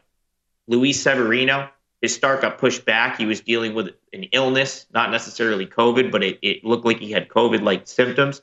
[0.66, 3.16] Luis Severino, his start got pushed back.
[3.16, 7.12] He was dealing with an illness, not necessarily COVID, but it, it looked like he
[7.12, 8.42] had COVID like symptoms.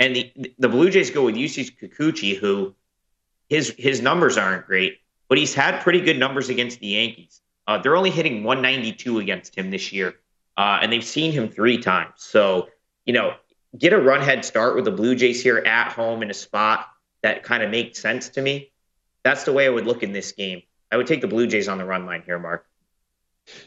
[0.00, 2.74] And the the Blue Jays go with Yusei Kikuchi, who
[3.48, 7.42] his his numbers aren't great, but he's had pretty good numbers against the Yankees.
[7.66, 10.14] Uh, they're only hitting 192 against him this year,
[10.56, 12.14] uh, and they've seen him three times.
[12.16, 12.68] So
[13.04, 13.34] you know,
[13.76, 16.86] get a run head start with the Blue Jays here at home in a spot
[17.22, 18.72] that kind of makes sense to me.
[19.22, 20.62] That's the way I would look in this game.
[20.90, 22.66] I would take the Blue Jays on the run line here, Mark.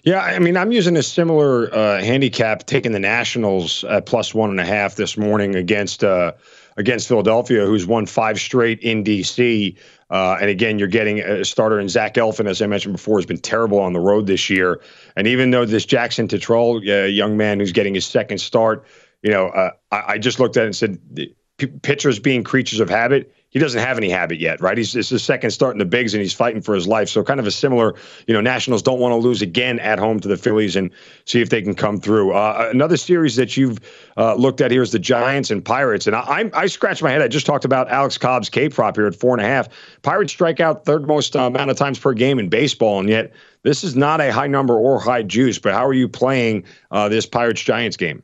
[0.03, 4.49] Yeah, I mean, I'm using a similar uh, handicap, taking the Nationals at plus one
[4.49, 6.33] and a half this morning against uh,
[6.77, 9.77] against Philadelphia, who's won five straight in DC.
[10.09, 13.25] Uh, and again, you're getting a starter in Zach Eflin, as I mentioned before, has
[13.25, 14.81] been terrible on the road this year.
[15.15, 18.85] And even though this Jackson Tetreault, uh, young man who's getting his second start,
[19.21, 20.99] you know, uh, I, I, just looked at it and said,
[21.81, 24.75] pitchers being creatures of habit he doesn't have any habit yet, right?
[24.77, 27.07] He's it's his second start in the bigs, and he's fighting for his life.
[27.07, 27.93] So kind of a similar,
[28.25, 30.89] you know, Nationals don't want to lose again at home to the Phillies and
[31.25, 32.33] see if they can come through.
[32.33, 33.79] Uh, another series that you've
[34.17, 37.11] uh, looked at here is the Giants and Pirates, and I, I, I scratched my
[37.11, 37.21] head.
[37.21, 39.69] I just talked about Alex Cobb's K prop here at four and a half.
[40.01, 43.31] Pirates strike out third most uh, amount of times per game in baseball, and yet
[43.61, 45.59] this is not a high number or high juice.
[45.59, 48.23] But how are you playing uh, this Pirates Giants game?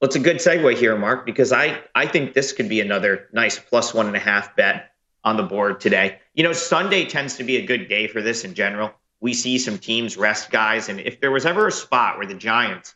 [0.00, 3.28] Well, it's a good segue here, Mark, because I, I think this could be another
[3.34, 4.92] nice plus one and a half bet
[5.24, 6.20] on the board today.
[6.32, 8.92] You know, Sunday tends to be a good day for this in general.
[9.20, 10.88] We see some teams rest guys.
[10.88, 12.94] And if there was ever a spot where the Giants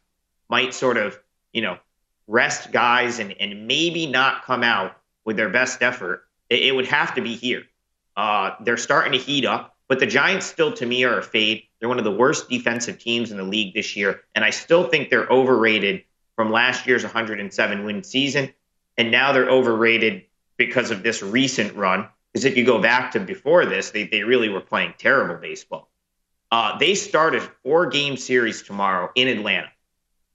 [0.48, 1.18] might sort of,
[1.52, 1.76] you know,
[2.26, 6.86] rest guys and, and maybe not come out with their best effort, it, it would
[6.86, 7.64] have to be here.
[8.16, 11.64] Uh, they're starting to heat up, but the Giants still, to me, are a fade.
[11.78, 14.22] They're one of the worst defensive teams in the league this year.
[14.34, 16.04] And I still think they're overrated
[16.36, 18.52] from last year's 107 win season.
[18.96, 20.24] And now they're overrated
[20.56, 22.08] because of this recent run.
[22.32, 25.88] Because if you go back to before this, they, they really were playing terrible baseball.
[26.50, 29.68] Uh, they start a four game series tomorrow in Atlanta.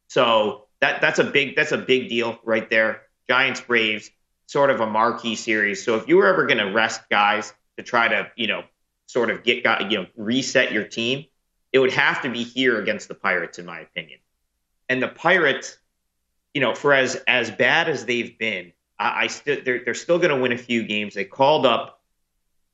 [0.07, 3.03] So that that's a big that's a big deal right there.
[3.27, 4.09] Giants Braves,
[4.47, 5.83] sort of a marquee series.
[5.83, 8.63] So if you were ever going to rest guys to try to, you know,
[9.05, 11.25] sort of get you know, reset your team,
[11.71, 14.19] it would have to be here against the Pirates, in my opinion.
[14.89, 15.77] And the Pirates,
[16.53, 20.17] you know, for as as bad as they've been, I, I still they're they're still
[20.17, 21.13] going to win a few games.
[21.13, 22.01] They called up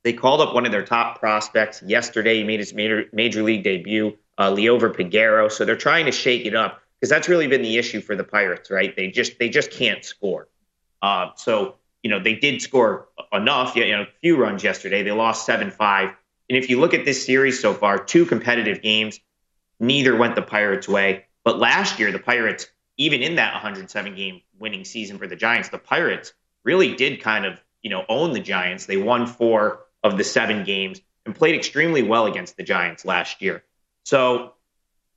[0.06, 2.38] they called up one of their top prospects yesterday.
[2.38, 5.50] He made his major major league debut, uh, Liover Peguero.
[5.50, 8.24] So they're trying to shake it up because that's really been the issue for the
[8.24, 8.94] Pirates, right?
[8.94, 10.48] They just they just can't score.
[11.02, 15.02] Uh, so you know they did score enough, you know, a few runs yesterday.
[15.02, 16.10] They lost seven five.
[16.48, 19.18] And if you look at this series so far, two competitive games,
[19.80, 21.24] neither went the Pirates' way.
[21.42, 25.68] But last year, the Pirates even in that 107 game winning season for the Giants,
[25.68, 26.32] the Pirates
[26.64, 28.86] really did kind of, you know, own the Giants.
[28.86, 33.42] They won four of the seven games and played extremely well against the Giants last
[33.42, 33.62] year.
[34.04, 34.54] So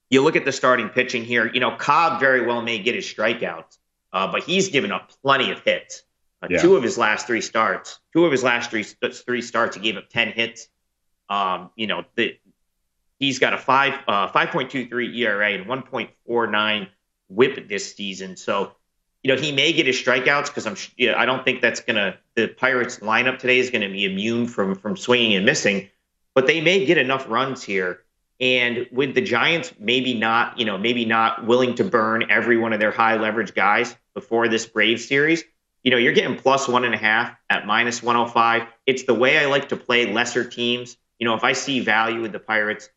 [0.10, 3.06] you look at the starting pitching here, you know, Cobb very well may get his
[3.06, 3.78] strikeouts,
[4.12, 6.04] uh, but he's given up plenty of hits.
[6.42, 6.62] Uh, yeah.
[6.62, 9.98] Two of his last three starts, two of his last three three starts, he gave
[9.98, 10.68] up 10 hits.
[11.30, 12.38] Um, you know, the,
[13.20, 16.88] he's got a five uh, 5.23 ERA and 1.49
[17.30, 18.36] WHIP this season.
[18.36, 18.74] So,
[19.24, 20.76] you know, he may get his strikeouts because I'm.
[20.98, 22.18] You know, I don't think that's gonna.
[22.36, 25.90] The Pirates lineup today is going to be immune from from swinging and missing,
[26.34, 28.02] but they may get enough runs here.
[28.42, 30.58] And with the Giants, maybe not.
[30.58, 34.48] You know, maybe not willing to burn every one of their high leverage guys before
[34.48, 35.44] this Brave series.
[35.84, 38.64] You know, you're getting plus one and a half at minus 105.
[38.86, 40.98] It's the way I like to play lesser teams.
[41.20, 42.90] You know, if I see value with the Pirates,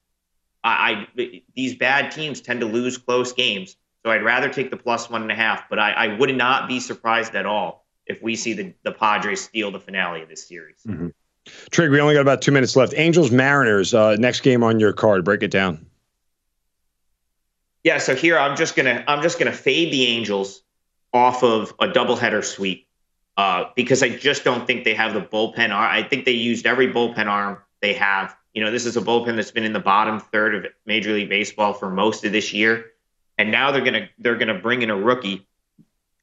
[0.65, 3.77] I, I these bad teams tend to lose close games.
[4.05, 6.69] So I'd rather take the plus one and a half, but I, I would not
[6.69, 10.47] be surprised at all if we see the, the Padres steal the finale of this
[10.47, 10.83] series.
[10.87, 11.09] Mm-hmm.
[11.71, 12.95] Trig, we only got about two minutes left.
[12.97, 15.25] Angels Mariners, uh, next game on your card.
[15.25, 15.87] Break it down.
[17.85, 20.63] Yeah, so here I'm just gonna I'm just gonna fade the Angels
[21.13, 22.87] off of a doubleheader sweep
[23.37, 25.91] uh, because I just don't think they have the bullpen arm.
[25.91, 28.37] I think they used every bullpen arm they have.
[28.55, 31.29] You know, this is a bullpen that's been in the bottom third of Major League
[31.29, 32.92] Baseball for most of this year
[33.43, 35.49] and now they're gonna they're gonna bring in a rookie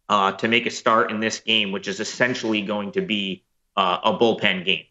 [0.08, 3.44] uh, to make a start in this game, which is essentially going to be
[3.76, 4.86] uh, a bullpen game.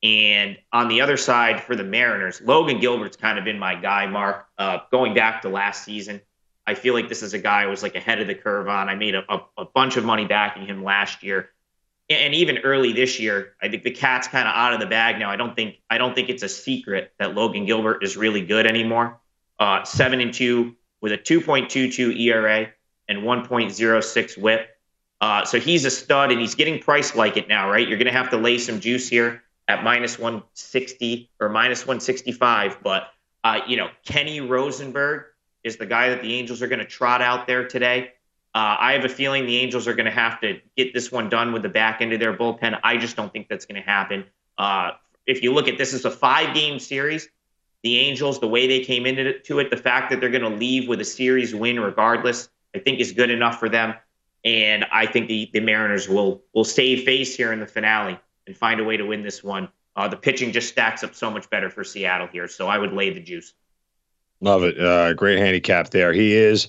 [0.00, 4.06] And on the other side for the Mariners, Logan Gilbert's kind of been my guy,
[4.06, 4.46] Mark.
[4.56, 6.20] Uh, going back to last season,
[6.68, 8.88] I feel like this is a guy I was like ahead of the curve on.
[8.88, 11.50] I made a, a, a bunch of money backing him last year,
[12.08, 13.54] and even early this year.
[13.60, 15.30] I think the cat's kind of out of the bag now.
[15.30, 18.68] I don't think I don't think it's a secret that Logan Gilbert is really good
[18.68, 19.18] anymore.
[19.58, 22.68] Uh, seven and two with a 2.22 ERA
[23.08, 24.68] and 1.06 WHIP.
[25.20, 27.88] Uh, so he's a stud, and he's getting priced like it now, right?
[27.88, 32.82] You're going to have to lay some juice here at minus 160 or minus 165.
[32.82, 33.08] But
[33.42, 35.24] uh, you know, Kenny Rosenberg
[35.64, 38.12] is the guy that the Angels are going to trot out there today.
[38.54, 41.28] Uh, I have a feeling the Angels are going to have to get this one
[41.28, 42.78] done with the back end of their bullpen.
[42.82, 44.24] I just don't think that's going to happen.
[44.56, 44.92] Uh,
[45.26, 47.28] if you look at this, is a five-game series
[47.82, 50.88] the Angels, the way they came into it, the fact that they're going to leave
[50.88, 53.94] with a series win regardless, I think is good enough for them.
[54.44, 58.56] And I think the, the Mariners will will save face here in the finale and
[58.56, 59.68] find a way to win this one.
[59.96, 62.92] Uh, the pitching just stacks up so much better for Seattle here, so I would
[62.92, 63.54] lay the juice.
[64.40, 64.78] Love it.
[64.78, 66.12] Uh, great handicap there.
[66.12, 66.68] He is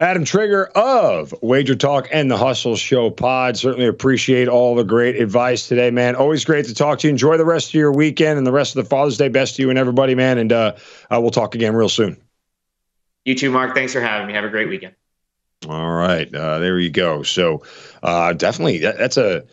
[0.00, 3.58] Adam Trigger of Wager Talk and the Hustle Show Pod.
[3.58, 6.16] Certainly appreciate all the great advice today, man.
[6.16, 7.10] Always great to talk to you.
[7.10, 9.28] Enjoy the rest of your weekend and the rest of the Father's Day.
[9.28, 10.38] Best to you and everybody, man.
[10.38, 10.76] And uh,
[11.10, 12.16] uh, we'll talk again real soon.
[13.26, 13.74] You too, Mark.
[13.74, 14.32] Thanks for having me.
[14.32, 14.94] Have a great weekend.
[15.68, 17.22] All right, uh, there you go.
[17.22, 17.62] So
[18.02, 19.44] uh, definitely, that, that's a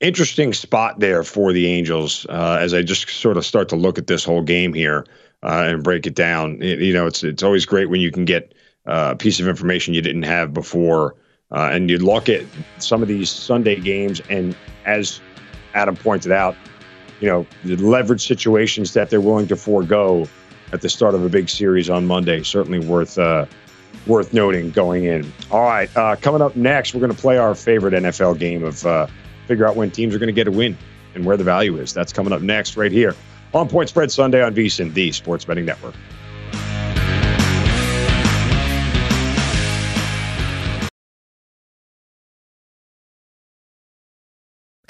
[0.00, 2.24] interesting spot there for the Angels.
[2.30, 5.04] Uh, as I just sort of start to look at this whole game here
[5.42, 8.24] uh, and break it down, it, you know, it's it's always great when you can
[8.24, 8.54] get
[8.86, 11.14] uh, piece of information you didn't have before.
[11.50, 12.44] Uh, and you look at
[12.78, 14.56] some of these Sunday games, and
[14.86, 15.20] as
[15.74, 16.56] Adam pointed out,
[17.20, 20.26] you know, the leverage situations that they're willing to forego
[20.72, 23.44] at the start of a big series on Monday certainly worth uh,
[24.06, 25.30] worth noting going in.
[25.50, 28.84] All right, uh, coming up next, we're going to play our favorite NFL game of
[28.86, 29.06] uh,
[29.46, 30.76] figure out when teams are going to get a win
[31.14, 31.92] and where the value is.
[31.92, 33.14] That's coming up next, right here
[33.54, 35.94] on Point Spread Sunday on VSiN, the Sports Betting Network.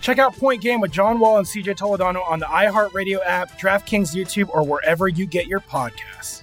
[0.00, 4.14] Check out Point Game with John Wall and CJ Toledano on the iHeartRadio app, DraftKings
[4.14, 6.42] YouTube, or wherever you get your podcasts.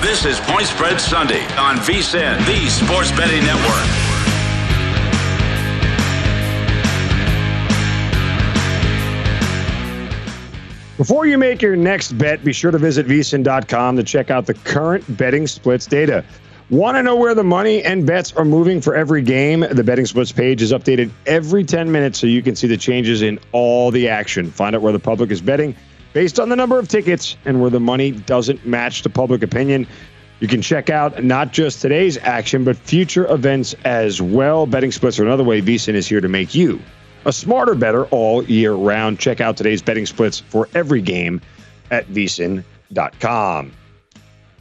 [0.00, 4.09] This is Point Spread Sunday on VSIN, the Sports Betting Network.
[11.00, 14.52] Before you make your next bet, be sure to visit vsin.com to check out the
[14.52, 16.22] current betting splits data.
[16.68, 19.60] Want to know where the money and bets are moving for every game?
[19.60, 23.22] The betting splits page is updated every 10 minutes so you can see the changes
[23.22, 24.50] in all the action.
[24.50, 25.74] Find out where the public is betting
[26.12, 29.86] based on the number of tickets and where the money doesn't match the public opinion.
[30.40, 34.66] You can check out not just today's action, but future events as well.
[34.66, 36.78] Betting splits are another way VSIN is here to make you
[37.24, 39.18] a smarter better all year round.
[39.18, 41.40] Check out today's betting splits for every game
[41.90, 43.72] at vsin.com.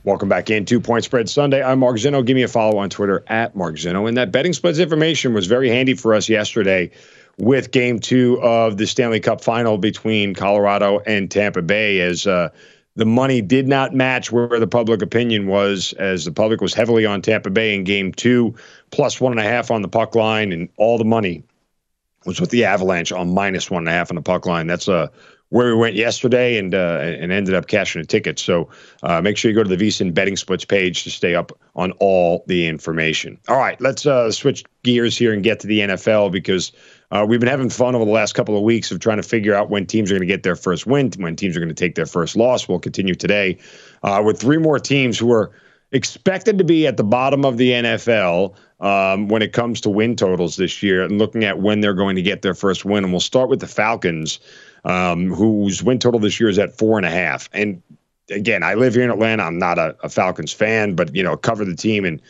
[0.06, 1.62] Welcome back in Two Point Spread Sunday.
[1.62, 2.26] I'm Mark Zinno.
[2.26, 4.08] Give me a follow on Twitter at Mark Zinno.
[4.08, 6.90] And that betting splits information was very handy for us yesterday
[7.38, 12.50] with game two of the Stanley Cup final between Colorado and Tampa Bay as uh,
[12.96, 17.06] the money did not match where the public opinion was, as the public was heavily
[17.06, 18.56] on Tampa Bay in game two,
[18.92, 21.44] plus one and a half on the puck line, and all the money
[22.26, 24.68] was with the Avalanche on minus one and a half on the puck line.
[24.68, 25.08] That's uh,
[25.50, 28.40] where we went yesterday and uh, and ended up cashing a ticket.
[28.40, 28.70] So
[29.04, 31.92] uh, make sure you go to the VSIN betting splits page to stay up on
[31.94, 33.40] all the information.
[33.48, 36.72] All right, let's uh, switch gears here and get to the NFL because
[37.12, 39.56] uh, we've been having fun over the last couple of weeks of trying to figure
[39.56, 41.76] out when teams are going to get their first win, when teams are going to
[41.76, 42.68] take their first loss.
[42.68, 43.58] We'll continue today
[44.04, 45.52] uh, with three more teams who are
[45.92, 50.16] expected to be at the bottom of the NFL um, when it comes to win
[50.16, 53.04] totals this year and looking at when they're going to get their first win.
[53.04, 54.40] And we'll start with the Falcons,
[54.86, 57.50] um, whose win total this year is at four and a half.
[57.54, 57.82] And
[58.30, 59.44] again, I live here in Atlanta.
[59.44, 62.06] I'm not a, a Falcons fan, but, you know, cover the team.
[62.06, 62.22] And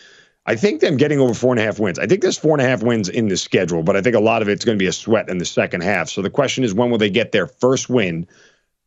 [0.45, 2.00] I think them getting over four and a half wins.
[2.00, 4.20] I think there's four and a half wins in the schedule, but I think a
[4.22, 6.10] lot of it's going to be a sweat in the second half.
[6.10, 8.28] So the question is, when will they get their first win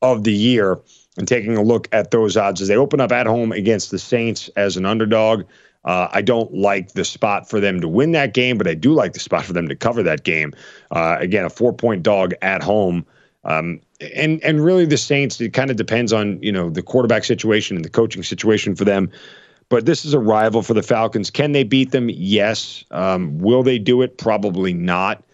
[0.00, 0.80] of the year?
[1.18, 3.98] And taking a look at those odds as they open up at home against the
[3.98, 5.44] Saints as an underdog.
[5.84, 8.92] Uh, I don't like the spot for them to win that game, but I do
[8.92, 10.52] like the spot for them to cover that game.
[10.90, 13.04] Uh, again, a four point dog at home.
[13.44, 13.80] Um,
[14.14, 17.76] and and really the Saints, it kind of depends on you know the quarterback situation
[17.76, 19.10] and the coaching situation for them.
[19.68, 21.30] But this is a rival for the Falcons.
[21.30, 22.10] Can they beat them?
[22.10, 22.84] Yes.
[22.90, 24.18] Um, will they do it?
[24.18, 25.24] Probably not.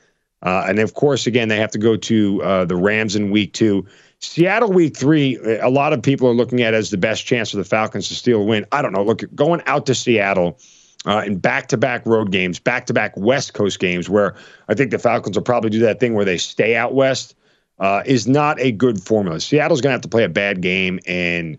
[0.42, 3.52] Uh, and of course, again, they have to go to uh, the Rams in week
[3.52, 3.84] two.
[4.20, 7.56] Seattle week three, a lot of people are looking at as the best chance for
[7.56, 8.66] the Falcons to steal a win.
[8.72, 9.04] I don't know.
[9.04, 10.58] Look, going out to Seattle
[11.06, 14.34] uh, in back to back road games, back to back West Coast games, where
[14.68, 17.36] I think the Falcons will probably do that thing where they stay out west,
[17.78, 19.38] uh, is not a good formula.
[19.38, 20.98] Seattle's going to have to play a bad game.
[21.06, 21.56] And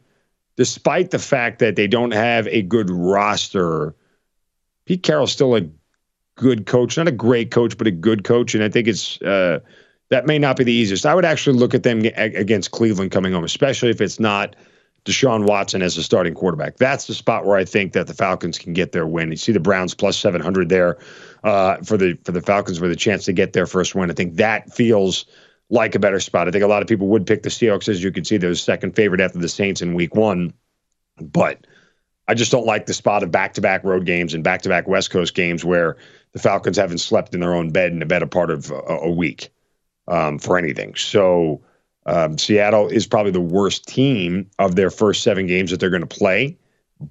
[0.57, 3.95] despite the fact that they don't have a good roster,
[4.86, 5.62] Pete Carroll's still a
[6.36, 8.53] good coach, not a great coach, but a good coach.
[8.53, 9.60] And I think it's, uh,
[10.10, 11.05] that may not be the easiest.
[11.05, 14.55] I would actually look at them against Cleveland coming home, especially if it's not
[15.05, 16.78] Deshaun Watson as a starting quarterback.
[16.78, 19.32] That's the spot where I think that the Falcons can get their win.
[19.32, 20.97] You see the Browns plus seven hundred there
[21.43, 24.12] uh, for the for the Falcons with a chance to get their first win.
[24.12, 25.26] I think that feels
[25.70, 26.47] like a better spot.
[26.47, 28.55] I think a lot of people would pick the Seahawks, as you can see, they're
[28.55, 30.51] second favorite after the Saints in Week One,
[31.22, 31.68] but
[32.28, 34.70] I just don't like the spot of back to back road games and back to
[34.70, 35.97] back West Coast games where
[36.32, 39.12] the Falcons haven't slept in their own bed in a better part of a, a
[39.12, 39.49] week
[40.10, 40.95] um, for anything.
[40.95, 41.62] So
[42.05, 46.07] Um, Seattle is probably the worst team of their first seven games that they're going
[46.07, 46.57] to play,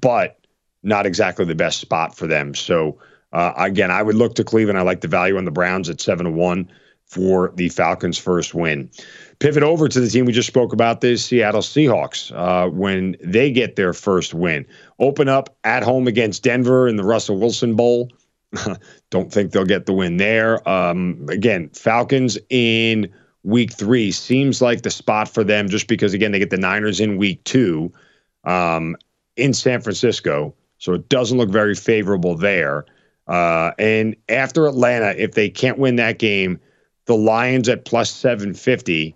[0.01, 0.39] but
[0.83, 2.55] not exactly the best spot for them.
[2.55, 2.99] So
[3.33, 4.79] uh, again, I would look to Cleveland.
[4.79, 6.69] I like the value on the Browns at seven to one
[7.07, 8.91] for the Falcons' first win.
[9.39, 13.53] Pivot over to the team we just spoke about, the Seattle Seahawks, uh, when they
[13.53, 14.67] get their first win.
[14.99, 18.11] Open up at home against Denver in the Russell Wilson Bowl.
[19.11, 20.67] Don't think they'll get the win there.
[20.69, 26.33] Um, again, Falcons in week three seems like the spot for them just because, again,
[26.33, 27.93] they get the Niners in week two
[28.45, 28.97] um,
[29.37, 30.55] in San Francisco.
[30.79, 32.87] So it doesn't look very favorable there.
[33.27, 36.59] Uh, and after Atlanta, if they can't win that game,
[37.05, 39.15] the Lions at plus 750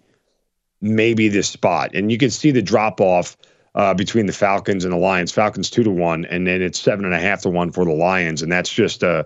[0.80, 1.94] may be this spot.
[1.94, 3.36] And you can see the drop off
[3.74, 5.32] uh, between the Falcons and the Lions.
[5.32, 7.92] Falcons two to one, and then it's seven and a half to one for the
[7.92, 8.42] Lions.
[8.42, 9.24] And that's just, uh,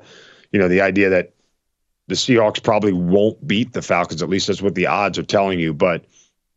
[0.52, 1.32] you know, the idea that
[2.08, 4.22] the Seahawks probably won't beat the Falcons.
[4.22, 5.74] At least that's what the odds are telling you.
[5.74, 6.04] But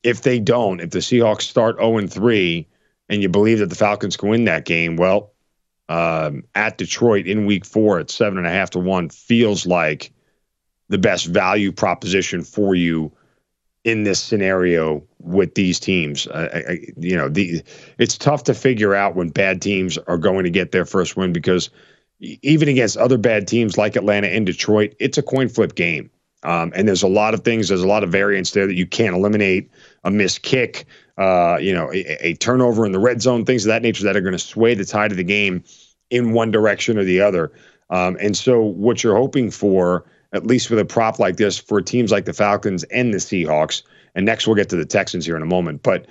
[0.04, 2.68] if they don't, if the Seahawks start 0 and 3,
[3.10, 5.32] and you believe that the Falcons can win that game, well,
[5.90, 10.12] um, at Detroit in week four at seven and a half to one feels like
[10.88, 13.12] the best value proposition for you
[13.84, 16.28] in this scenario with these teams.
[16.28, 17.62] I, I, you know, the
[17.98, 21.34] it's tough to figure out when bad teams are going to get their first win
[21.34, 21.70] because
[22.20, 26.10] even against other bad teams like Atlanta and Detroit, it's a coin flip game.
[26.44, 28.86] Um, and there's a lot of things, there's a lot of variance there that you
[28.86, 29.70] can't eliminate.
[30.06, 30.86] A missed kick,
[31.18, 34.16] uh, you know, a, a, turnover in the red zone, things of that nature that
[34.16, 35.64] are going to sway the tide of the game
[36.10, 37.52] in one direction or the other.
[37.90, 41.82] Um, and so, what you're hoping for, at least with a prop like this, for
[41.82, 43.82] teams like the Falcons and the Seahawks,
[44.20, 46.06] and next we'll get to the Texans here in a moment, but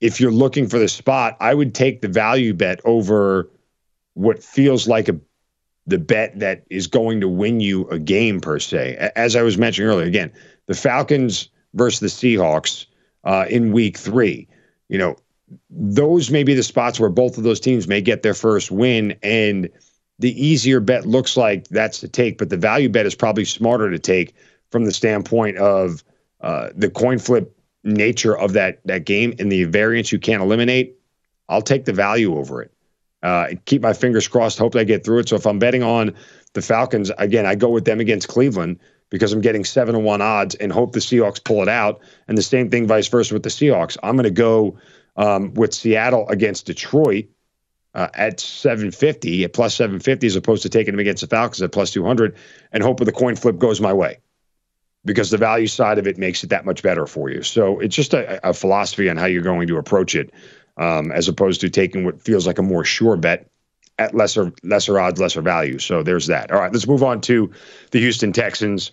[0.00, 3.50] if you're looking for the spot, I would take the value bet over
[4.14, 5.18] what feels like a
[5.86, 9.10] the bet that is going to win you a game per se.
[9.16, 10.30] As I was mentioning earlier, again,
[10.66, 12.86] the Falcons versus the Seahawks
[13.24, 14.46] uh, in Week Three.
[14.88, 15.16] You know,
[15.68, 19.16] those may be the spots where both of those teams may get their first win,
[19.24, 19.68] and
[20.20, 22.38] the easier bet looks like that's the take.
[22.38, 24.36] But the value bet is probably smarter to take
[24.70, 26.02] from the standpoint of
[26.40, 30.96] uh, the coin flip nature of that that game and the variance you can't eliminate.
[31.48, 32.72] I'll take the value over it.
[33.22, 34.58] Uh, keep my fingers crossed.
[34.58, 35.28] Hope I get through it.
[35.28, 36.14] So if I'm betting on
[36.54, 38.78] the Falcons again, I go with them against Cleveland
[39.10, 42.00] because I'm getting seven to one odds and hope the Seahawks pull it out.
[42.28, 43.98] And the same thing, vice versa, with the Seahawks.
[44.02, 44.78] I'm going to go
[45.16, 47.26] um, with Seattle against Detroit
[47.94, 51.72] uh, at 750 at plus 750 as opposed to taking them against the Falcons at
[51.72, 52.36] plus 200
[52.72, 54.18] and hope the coin flip goes my way
[55.04, 57.42] because the value side of it makes it that much better for you.
[57.42, 60.32] So it's just a, a philosophy on how you're going to approach it
[60.76, 63.50] um, as opposed to taking what feels like a more sure bet
[63.98, 65.78] at lesser lesser odds, lesser value.
[65.78, 66.50] So there's that.
[66.50, 67.50] All right, let's move on to
[67.90, 68.92] the Houston Texans.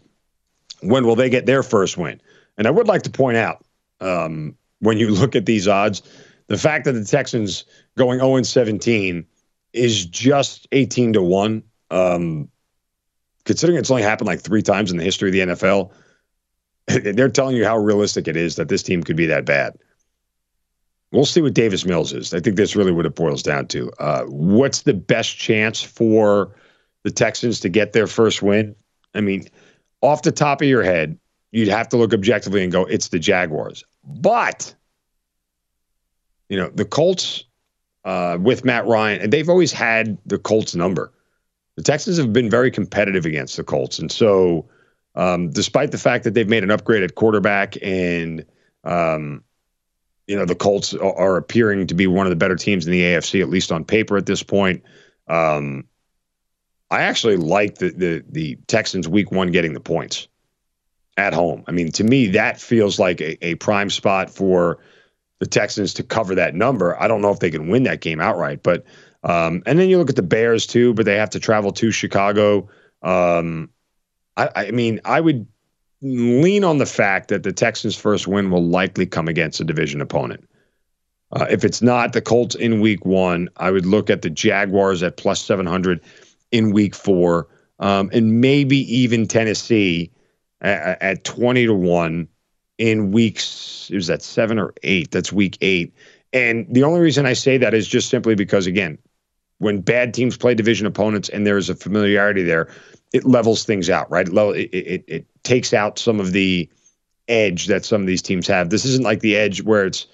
[0.81, 2.21] When will they get their first win?
[2.57, 3.63] And I would like to point out
[4.01, 6.01] um, when you look at these odds,
[6.47, 7.65] the fact that the Texans
[7.97, 9.25] going 0 17
[9.73, 11.63] is just 18 to 1.
[11.91, 12.49] Um,
[13.47, 15.89] considering it's only happened like three times in the history of the NFL,
[17.15, 19.73] they're telling you how realistic it is that this team could be that bad.
[21.11, 22.33] We'll see what Davis Mills is.
[22.33, 23.89] I think that's really what it boils down to.
[23.93, 26.53] Uh, what's the best chance for
[27.03, 28.75] the Texans to get their first win?
[29.15, 29.47] I mean,
[30.01, 31.17] off the top of your head,
[31.51, 33.85] you'd have to look objectively and go, it's the Jaguars.
[34.03, 34.75] But,
[36.49, 37.45] you know, the Colts
[38.03, 41.13] uh, with Matt Ryan, and they've always had the Colts number.
[41.77, 43.99] The Texans have been very competitive against the Colts.
[43.99, 44.67] And so,
[45.15, 48.45] um, despite the fact that they've made an upgrade at quarterback and,
[48.83, 49.43] um,
[50.27, 53.01] you know, the Colts are appearing to be one of the better teams in the
[53.01, 54.83] AFC, at least on paper at this point.
[55.27, 55.85] Um,
[56.89, 60.27] I actually like the, the the Texans week one getting the points
[61.17, 61.63] at home.
[61.67, 64.79] I mean, to me, that feels like a, a prime spot for
[65.39, 66.99] the Texans to cover that number.
[67.01, 68.85] I don't know if they can win that game outright, but
[69.27, 71.91] um, and then you look at the Bears too, but they have to travel to
[71.91, 72.69] Chicago.
[73.01, 73.69] Um,
[74.37, 75.45] I, I mean, I would
[76.01, 79.99] lean on the fact that the Texans' first win will likely come against a division
[79.99, 80.47] opponent.
[81.33, 85.03] Uh, if it's not the Colts in week one, I would look at the Jaguars
[85.03, 85.99] at plus 700
[86.51, 87.49] in week four,
[87.79, 90.09] um, and maybe even Tennessee
[90.61, 92.27] at, at 20 to 1
[92.77, 95.11] in weeks, Is that seven or eight.
[95.11, 95.93] That's week eight.
[96.31, 98.97] And the only reason I say that is just simply because, again,
[99.59, 102.69] when bad teams play division opponents and there's a familiarity there,
[103.13, 104.27] it levels things out, right?
[104.27, 106.69] It, it, it takes out some of the
[107.27, 108.69] edge that some of these teams have.
[108.69, 110.07] This isn't like the edge where it's,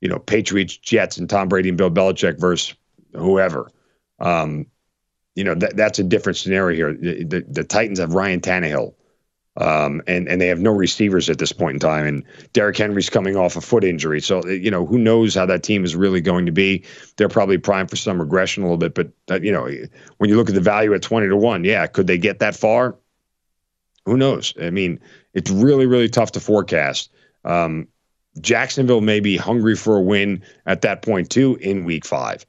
[0.00, 2.74] you know, Patriots, Jets, and Tom Brady and Bill Belichick versus
[3.14, 3.70] whoever.
[4.18, 4.66] Um,
[5.34, 6.94] you know, that, that's a different scenario here.
[6.94, 8.94] The, the, the, Titans have Ryan Tannehill.
[9.58, 12.06] Um, and and they have no receivers at this point in time.
[12.06, 15.64] And Derrick Henry's coming off a foot injury, so you know who knows how that
[15.64, 16.84] team is really going to be.
[17.16, 19.68] They're probably primed for some regression a little bit, but uh, you know
[20.18, 22.54] when you look at the value at twenty to one, yeah, could they get that
[22.54, 22.96] far?
[24.06, 24.54] Who knows?
[24.62, 25.00] I mean,
[25.34, 27.10] it's really really tough to forecast.
[27.44, 27.88] Um,
[28.40, 32.46] Jacksonville may be hungry for a win at that point too in Week Five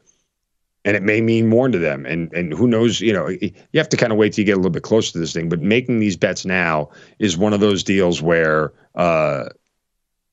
[0.86, 2.06] and it may mean more to them.
[2.06, 3.02] And and who knows?
[3.02, 5.14] You know, you have to kind of wait till you get a little bit closer
[5.14, 5.50] to this thing.
[5.50, 9.50] But making these bets now is one of those deals where uh,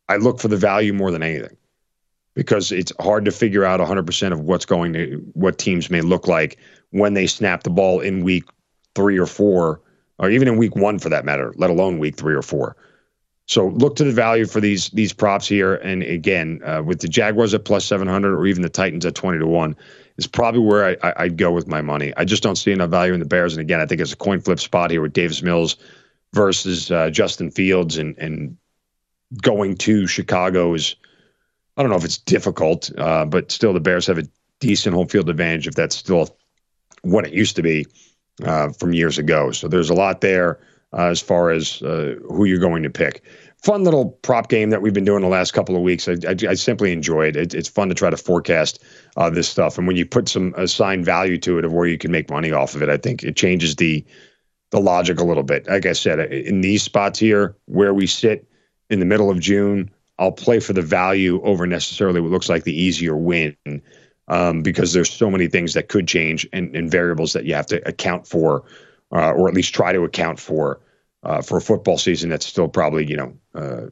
[0.08, 1.56] I look for the value more than anything
[2.34, 6.28] because it's hard to figure out 100% of what's going to what teams may look
[6.28, 6.58] like
[6.90, 8.44] when they snap the ball in week
[8.94, 9.80] three or four,
[10.18, 12.76] or even in week one for that matter, let alone week three or four.
[13.46, 17.08] So look to the value for these these props here, and again, uh, with the
[17.08, 19.76] Jaguars at plus seven hundred, or even the Titans at twenty to one,
[20.18, 22.12] is probably where I, would go with my money.
[22.16, 23.54] I just don't see enough value in the Bears.
[23.54, 25.76] And again, I think it's a coin flip spot here with Davis Mills
[26.32, 28.56] versus uh, Justin Fields, and and
[29.42, 30.96] going to Chicago is
[31.76, 34.28] I don't know if it's difficult, uh, but still the Bears have a
[34.60, 36.36] decent home field advantage if that's still
[37.02, 37.86] what it used to be
[38.44, 39.50] uh, from years ago.
[39.50, 40.58] So there's a lot there
[40.92, 43.22] uh, as far as uh, who you're going to pick
[43.66, 46.06] fun little prop game that we've been doing the last couple of weeks.
[46.06, 47.36] I, I, I simply enjoy it.
[47.36, 47.52] it.
[47.52, 48.80] It's fun to try to forecast
[49.16, 51.98] uh, this stuff, and when you put some assigned value to it of where you
[51.98, 54.04] can make money off of it, I think it changes the
[54.70, 55.66] the logic a little bit.
[55.66, 58.48] Like I said, in these spots here where we sit
[58.88, 62.64] in the middle of June, I'll play for the value over necessarily what looks like
[62.64, 63.56] the easier win.
[64.28, 67.66] Um, because there's so many things that could change and, and variables that you have
[67.66, 68.64] to account for,
[69.12, 70.80] uh, or at least try to account for
[71.26, 73.86] uh, for a football season that's still probably you know uh,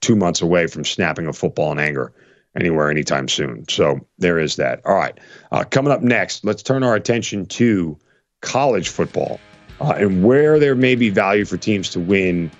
[0.00, 2.12] two months away from snapping a football in anger
[2.58, 3.68] anywhere anytime soon.
[3.68, 4.80] So there is that.
[4.84, 5.18] All right,
[5.52, 7.98] uh, coming up next, let's turn our attention to
[8.40, 9.40] college football
[9.80, 12.50] uh, and where there may be value for teams to win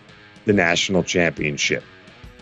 [0.45, 1.85] the national championship.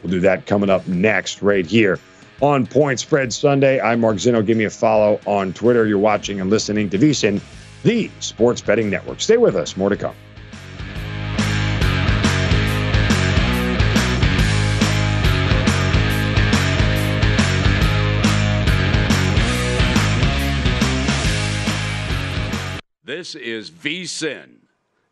[0.02, 1.98] We'll do that coming up next, right here
[2.40, 3.80] on Point Spread Sunday.
[3.80, 4.44] I'm Mark Zinno.
[4.44, 5.86] Give me a follow on Twitter.
[5.86, 7.40] You're watching and listening to VSIN,
[7.82, 9.20] the Sports Betting Network.
[9.20, 9.76] Stay with us.
[9.76, 10.14] More to come.
[23.24, 24.56] This is VSIN,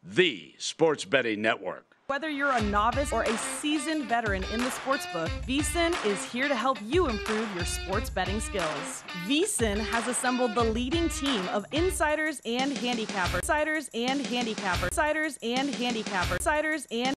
[0.03, 1.97] the sports betting network.
[2.09, 6.55] Whether you're a novice or a seasoned veteran in the sportsbook, VSIN is here to
[6.55, 9.03] help you improve your sports betting skills.
[9.27, 15.71] VSIN has assembled the leading team of insiders and handicappers, insiders and handicappers, insiders and
[15.71, 17.17] handicappers, insiders and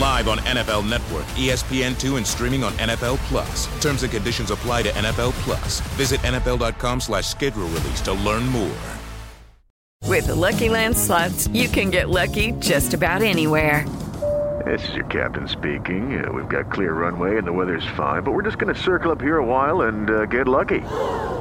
[0.00, 3.66] Live on NFL Network, ESPN2, and streaming on NFL Plus.
[3.82, 5.80] Terms and conditions apply to NFL Plus.
[5.96, 8.78] Visit NFL.com slash schedule release to learn more.
[10.04, 13.86] With the Lucky Land slots, you can get lucky just about anywhere.
[14.64, 16.24] This is your captain speaking.
[16.24, 19.12] Uh, we've got clear runway and the weather's fine, but we're just going to circle
[19.12, 20.80] up here a while and uh, get lucky.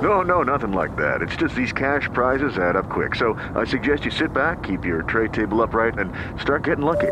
[0.01, 1.21] No, no, nothing like that.
[1.21, 3.15] It's just these cash prizes add up quick.
[3.15, 7.11] So I suggest you sit back, keep your tray table upright, and start getting lucky.